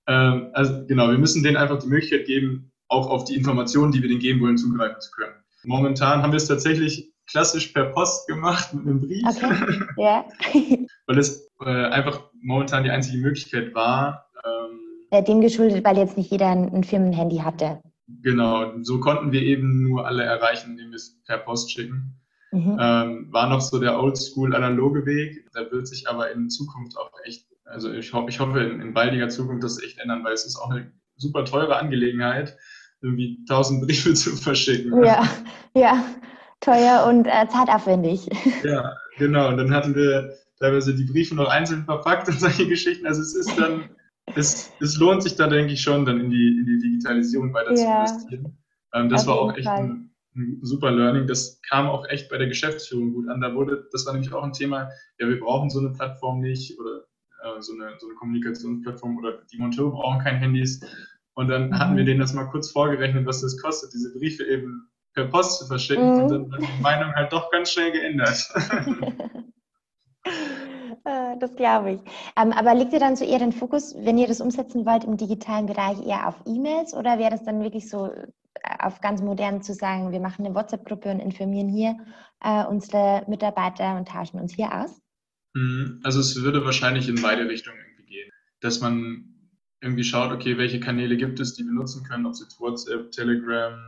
ähm, 0.07 0.51
also 0.53 0.87
genau, 0.87 1.11
wir 1.11 1.19
müssen 1.19 1.43
denen 1.43 1.57
einfach 1.57 1.79
die 1.79 1.89
Möglichkeit 1.89 2.27
geben, 2.27 2.73
auch 2.89 3.09
auf 3.09 3.25
die 3.25 3.35
Informationen, 3.35 3.93
die 3.93 4.03
wir 4.03 4.09
denen 4.09 4.21
geben 4.21 4.41
wollen, 4.41 4.57
zugreifen 4.57 5.01
zu 5.01 5.11
können. 5.13 5.35
Momentan 5.65 6.23
haben 6.23 6.33
wir 6.33 6.37
es 6.37 6.47
tatsächlich 6.47 7.13
klassisch 7.27 7.69
per 7.69 7.87
Post 7.87 8.27
gemacht 8.29 8.75
mit 8.75 8.87
einem 8.87 9.01
Brief, 9.01 9.25
okay. 9.27 9.81
yeah. 9.99 10.25
weil 11.07 11.19
es 11.19 11.49
äh, 11.65 11.87
einfach 11.87 12.31
momentan 12.43 12.85
die 12.85 12.91
einzige 12.91 13.19
Möglichkeit 13.19 13.75
war. 13.75 14.31
Ähm, 14.45 14.81
ja, 15.11 15.23
dem 15.23 15.41
geschuldet, 15.41 15.85
weil 15.85 15.97
jetzt 15.97 16.19
nicht 16.19 16.31
jeder 16.31 16.49
ein 16.49 16.85
Firmenhandy 16.85 17.39
hatte. 17.39 17.81
Genau, 18.07 18.73
so 18.83 19.01
konnten 19.01 19.33
wir 19.33 19.43
eben 19.43 19.83
nur 19.83 20.07
alle 20.07 20.25
erreichen, 20.25 20.73
indem 20.73 20.91
wir 20.91 20.97
es 20.97 21.23
per 21.27 21.39
Post 21.39 21.73
schicken. 21.73 22.21
Mhm. 22.53 22.79
Ähm, 22.81 23.29
war 23.33 23.49
noch 23.49 23.61
so 23.61 23.81
der 23.81 24.01
oldschool 24.01 24.55
analoge 24.55 25.07
Weg. 25.07 25.51
Da 25.55 25.71
wird 25.71 25.89
sich 25.89 26.09
aber 26.09 26.31
in 26.31 26.51
Zukunft 26.51 26.97
auch 26.97 27.11
echt, 27.25 27.47
also 27.65 27.91
ich, 27.93 28.13
ho 28.13 28.27
ich 28.29 28.39
hoffe 28.39 28.61
in, 28.61 28.81
in 28.81 28.95
baldiger 28.95 29.29
Zukunft 29.29 29.65
das 29.65 29.83
echt 29.83 29.99
ändern, 29.99 30.23
weil 30.23 30.35
es 30.35 30.45
ist 30.45 30.57
auch 30.57 30.71
eine 30.71 30.93
super 31.17 31.45
teure 31.45 31.77
Angelegenheit, 31.77 32.57
irgendwie 33.01 33.45
tausend 33.49 33.85
Briefe 33.85 34.15
zu 34.15 34.37
verschicken. 34.37 35.03
Ja, 35.03 35.27
ja, 35.75 36.05
teuer 36.61 37.07
und 37.09 37.27
äh, 37.27 37.49
zeitaufwendig. 37.49 38.29
Ja, 38.63 38.93
genau. 39.19 39.49
Und 39.49 39.57
dann 39.57 39.73
hatten 39.73 39.95
wir 39.95 40.35
teilweise 40.59 40.95
die 40.95 41.05
Briefe 41.05 41.35
noch 41.35 41.49
einzeln 41.49 41.85
verpackt 41.85 42.29
und 42.29 42.39
solche 42.39 42.69
Geschichten. 42.69 43.07
Also 43.07 43.23
es 43.23 43.35
ist 43.35 43.59
dann 43.59 43.89
es, 44.35 44.73
es 44.81 44.99
lohnt 44.99 45.23
sich 45.23 45.37
da, 45.37 45.47
denke 45.47 45.73
ich, 45.73 45.83
schon, 45.83 46.05
dann 46.05 46.21
in 46.21 46.31
die, 46.31 46.59
in 46.59 46.67
die 46.67 46.79
Digitalisierung 46.79 47.53
weiter 47.53 47.75
ja, 47.75 48.05
zu 48.07 48.15
investieren. 48.15 48.59
Ähm, 48.95 49.09
das 49.09 49.27
war 49.27 49.37
auch 49.37 49.57
echt 49.57 49.67
ein, 49.67 50.11
ein 50.35 50.59
super 50.63 50.91
Learning. 50.91 51.27
Das 51.27 51.61
kam 51.69 51.87
auch 51.87 52.07
echt 52.09 52.29
bei 52.31 52.39
der 52.39 52.49
Geschäftsführung 52.49 53.13
gut 53.13 53.29
an. 53.29 53.41
Da 53.41 53.55
wurde, 53.55 53.89
das 53.93 54.07
war 54.07 54.13
nämlich 54.13 54.33
auch 54.33 54.43
ein 54.43 54.53
Thema, 54.53 54.89
ja, 55.19 55.29
wir 55.29 55.39
brauchen 55.39 55.71
so 55.71 55.81
eine 55.81 55.91
Plattform 55.91 56.41
nicht 56.41 56.79
oder 56.79 57.05
äh, 57.43 57.61
so, 57.61 57.75
eine, 57.75 57.93
so 57.99 58.07
eine 58.07 58.17
Kommunikationsplattform 58.17 59.19
oder 59.19 59.43
die 59.53 59.59
Monteure 59.59 59.91
brauchen 59.91 60.21
keine 60.21 60.39
Handys. 60.39 60.81
Und 61.35 61.49
dann 61.49 61.69
mhm. 61.69 61.79
hatten 61.79 61.97
wir 61.97 62.05
denen 62.05 62.21
das 62.21 62.33
mal 62.33 62.45
kurz 62.47 62.71
vorgerechnet, 62.71 63.27
was 63.27 63.41
das 63.41 63.61
kostet, 63.61 63.93
diese 63.93 64.13
Briefe 64.15 64.45
eben 64.45 64.89
per 65.15 65.27
Post 65.27 65.59
zu 65.59 65.67
verschicken. 65.67 66.15
Mhm. 66.15 66.23
Und 66.23 66.29
dann 66.31 66.53
hat 66.53 66.61
die 66.61 66.83
Meinung 66.83 67.13
halt 67.15 67.33
doch 67.33 67.51
ganz 67.51 67.71
schnell 67.71 67.93
geändert. 67.93 68.49
Äh, 71.05 71.39
das 71.39 71.55
glaube 71.55 71.93
ich. 71.93 72.01
Ähm, 72.37 72.53
aber 72.53 72.75
legt 72.75 72.93
ihr 72.93 73.01
dann 73.01 73.17
so 73.17 73.25
eher 73.25 73.39
den 73.39 73.53
Fokus, 73.53 73.95
wenn 73.99 74.19
ihr 74.19 74.27
das 74.27 74.41
umsetzen 74.41 74.87
wollt 74.87 75.05
im 75.05 75.17
digitalen 75.17 75.67
Bereich, 75.67 76.05
eher 76.07 76.29
auf 76.29 76.37
E-Mails 76.47 76.95
oder 76.95 77.19
wäre 77.19 77.31
das 77.31 77.45
dann 77.45 77.63
wirklich 77.63 77.89
so 77.89 78.07
äh, 78.07 78.27
auf 78.79 79.01
ganz 79.01 79.21
modern 79.21 79.63
zu 79.63 79.75
sagen, 79.75 80.13
wir 80.13 80.21
machen 80.21 80.47
eine 80.47 80.55
WhatsApp-Gruppe 80.55 81.11
und 81.11 81.21
informieren 81.21 81.69
hier 81.69 81.99
äh, 82.43 82.65
unsere 82.65 83.25
Mitarbeiter 83.29 83.97
und 83.97 84.09
tauschen 84.09 84.41
uns 84.41 84.55
hier 84.55 84.73
aus? 84.73 85.01
Mhm. 85.55 86.01
Also 86.03 86.21
es 86.21 86.43
würde 86.43 86.65
wahrscheinlich 86.65 87.09
in 87.09 87.21
beide 87.21 87.49
Richtungen 87.49 87.79
irgendwie 87.79 88.07
gehen. 88.07 88.31
Dass 88.61 88.81
man 88.81 89.35
irgendwie 89.83 90.05
schaut, 90.05 90.33
okay, 90.33 90.57
welche 90.57 90.81
Kanäle 90.81 91.19
gibt 91.19 91.39
es, 91.39 91.55
die 91.55 91.65
wir 91.65 91.73
nutzen 91.73 92.05
können, 92.05 92.25
ob 92.25 92.33
es 92.33 92.41
jetzt 92.41 92.59
WhatsApp, 92.59 93.13
Telegram, 93.13 93.79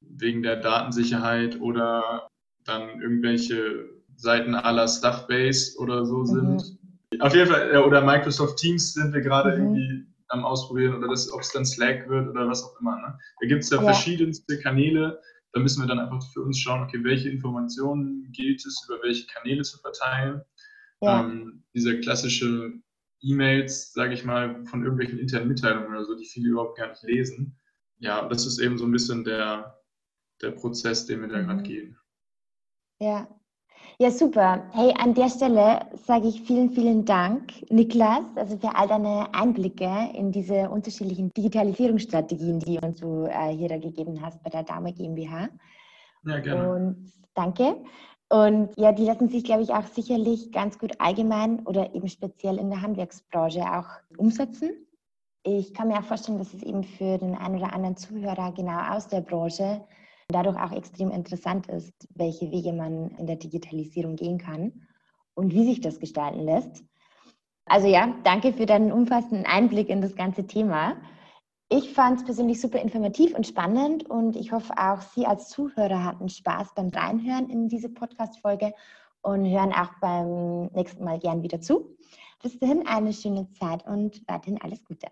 wegen 0.00 0.42
der 0.42 0.56
Datensicherheit 0.56 1.60
oder 1.60 2.28
dann 2.64 3.00
irgendwelche 3.00 3.95
Seiten 4.16 4.54
aller 4.54 4.88
Stuffbase 4.88 5.78
oder 5.78 6.04
so 6.04 6.24
sind. 6.24 6.78
Mhm. 7.12 7.20
Auf 7.20 7.34
jeden 7.34 7.50
Fall, 7.50 7.76
oder 7.78 8.04
Microsoft 8.04 8.58
Teams 8.58 8.94
sind 8.94 9.12
wir 9.12 9.20
gerade 9.20 9.56
mhm. 9.56 9.76
irgendwie 9.76 10.06
am 10.28 10.44
Ausprobieren 10.44 10.94
oder 10.96 11.08
ob 11.08 11.40
es 11.40 11.52
dann 11.52 11.64
Slack 11.64 12.08
wird 12.08 12.28
oder 12.28 12.48
was 12.48 12.64
auch 12.64 12.80
immer. 12.80 12.96
Ne? 12.96 13.18
Da 13.40 13.46
gibt 13.46 13.62
es 13.62 13.70
ja, 13.70 13.76
ja, 13.76 13.84
verschiedenste 13.84 14.58
Kanäle. 14.58 15.20
Da 15.52 15.60
müssen 15.60 15.82
wir 15.82 15.86
dann 15.86 16.00
einfach 16.00 16.22
für 16.32 16.42
uns 16.42 16.58
schauen, 16.58 16.82
okay, 16.82 17.02
welche 17.02 17.30
Informationen 17.30 18.30
gilt 18.32 18.64
es, 18.66 18.84
über 18.88 19.02
welche 19.02 19.26
Kanäle 19.26 19.62
zu 19.62 19.78
verteilen. 19.78 20.42
Ja. 21.00 21.20
Ähm, 21.20 21.62
diese 21.74 22.00
klassische 22.00 22.72
E-Mails, 23.20 23.92
sage 23.92 24.14
ich 24.14 24.24
mal, 24.24 24.64
von 24.66 24.82
irgendwelchen 24.82 25.18
internen 25.18 25.48
Mitteilungen 25.48 25.88
oder 25.88 26.04
so, 26.04 26.16
die 26.16 26.26
viele 26.26 26.50
überhaupt 26.50 26.76
gar 26.76 26.88
nicht 26.88 27.02
lesen. 27.04 27.58
Ja, 27.98 28.28
das 28.28 28.46
ist 28.46 28.58
eben 28.58 28.76
so 28.76 28.84
ein 28.84 28.92
bisschen 28.92 29.24
der, 29.24 29.80
der 30.42 30.50
Prozess, 30.50 31.06
den 31.06 31.22
wir 31.22 31.28
da 31.28 31.40
gerade 31.40 31.60
mhm. 31.60 31.64
gehen. 31.64 31.98
Ja, 33.00 33.35
ja, 33.98 34.10
super. 34.10 34.62
Hey, 34.72 34.92
an 34.98 35.14
der 35.14 35.28
Stelle 35.28 35.86
sage 36.06 36.28
ich 36.28 36.42
vielen, 36.42 36.70
vielen 36.70 37.04
Dank, 37.04 37.52
Niklas, 37.70 38.24
also 38.36 38.56
für 38.58 38.74
all 38.74 38.88
deine 38.88 39.32
Einblicke 39.34 40.10
in 40.14 40.32
diese 40.32 40.68
unterschiedlichen 40.70 41.32
Digitalisierungsstrategien, 41.34 42.60
die 42.60 42.78
uns 42.78 43.00
du 43.00 43.24
äh, 43.24 43.54
hier 43.54 43.68
da 43.68 43.78
gegeben 43.78 44.20
hast 44.20 44.42
bei 44.42 44.50
der 44.50 44.62
Dame 44.64 44.92
GmbH. 44.92 45.48
Ja, 46.24 46.38
gerne. 46.40 46.70
Und 46.70 47.12
danke. 47.34 47.76
Und 48.28 48.70
ja, 48.76 48.92
die 48.92 49.04
lassen 49.04 49.28
sich, 49.28 49.44
glaube 49.44 49.62
ich, 49.62 49.70
auch 49.70 49.86
sicherlich 49.86 50.50
ganz 50.50 50.78
gut 50.78 51.00
allgemein 51.00 51.60
oder 51.66 51.94
eben 51.94 52.08
speziell 52.08 52.58
in 52.58 52.70
der 52.70 52.82
Handwerksbranche 52.82 53.62
auch 53.62 53.86
umsetzen. 54.18 54.70
Ich 55.44 55.72
kann 55.74 55.88
mir 55.88 55.98
auch 55.98 56.04
vorstellen, 56.04 56.38
dass 56.38 56.52
es 56.52 56.62
eben 56.64 56.82
für 56.82 57.18
den 57.18 57.36
einen 57.36 57.56
oder 57.56 57.72
anderen 57.72 57.96
Zuhörer 57.96 58.52
genau 58.52 58.96
aus 58.96 59.06
der 59.06 59.20
Branche 59.20 59.84
dadurch 60.28 60.56
auch 60.56 60.72
extrem 60.72 61.10
interessant 61.10 61.68
ist, 61.68 61.92
welche 62.14 62.50
Wege 62.50 62.72
man 62.72 63.10
in 63.12 63.26
der 63.26 63.36
Digitalisierung 63.36 64.16
gehen 64.16 64.38
kann 64.38 64.86
und 65.34 65.52
wie 65.52 65.64
sich 65.64 65.80
das 65.80 66.00
gestalten 66.00 66.40
lässt. 66.40 66.84
Also 67.66 67.88
ja, 67.88 68.14
danke 68.24 68.52
für 68.52 68.66
deinen 68.66 68.92
umfassenden 68.92 69.46
Einblick 69.46 69.88
in 69.88 70.00
das 70.00 70.14
ganze 70.14 70.46
Thema. 70.46 70.96
Ich 71.68 71.92
fand 71.94 72.20
es 72.20 72.24
persönlich 72.24 72.60
super 72.60 72.80
informativ 72.80 73.34
und 73.34 73.46
spannend 73.46 74.08
und 74.08 74.36
ich 74.36 74.52
hoffe 74.52 74.72
auch 74.78 75.00
Sie 75.00 75.26
als 75.26 75.48
Zuhörer 75.48 76.04
hatten 76.04 76.28
Spaß 76.28 76.74
beim 76.76 76.90
Reinhören 76.90 77.50
in 77.50 77.68
diese 77.68 77.88
Podcast-Folge 77.88 78.72
und 79.22 79.44
hören 79.50 79.72
auch 79.72 79.90
beim 80.00 80.66
nächsten 80.74 81.02
Mal 81.02 81.18
gern 81.18 81.42
wieder 81.42 81.60
zu. 81.60 81.96
Bis 82.40 82.56
dahin 82.60 82.86
eine 82.86 83.12
schöne 83.12 83.50
Zeit 83.50 83.84
und 83.84 84.22
weiterhin 84.28 84.60
alles 84.62 84.84
Gute. 84.84 85.08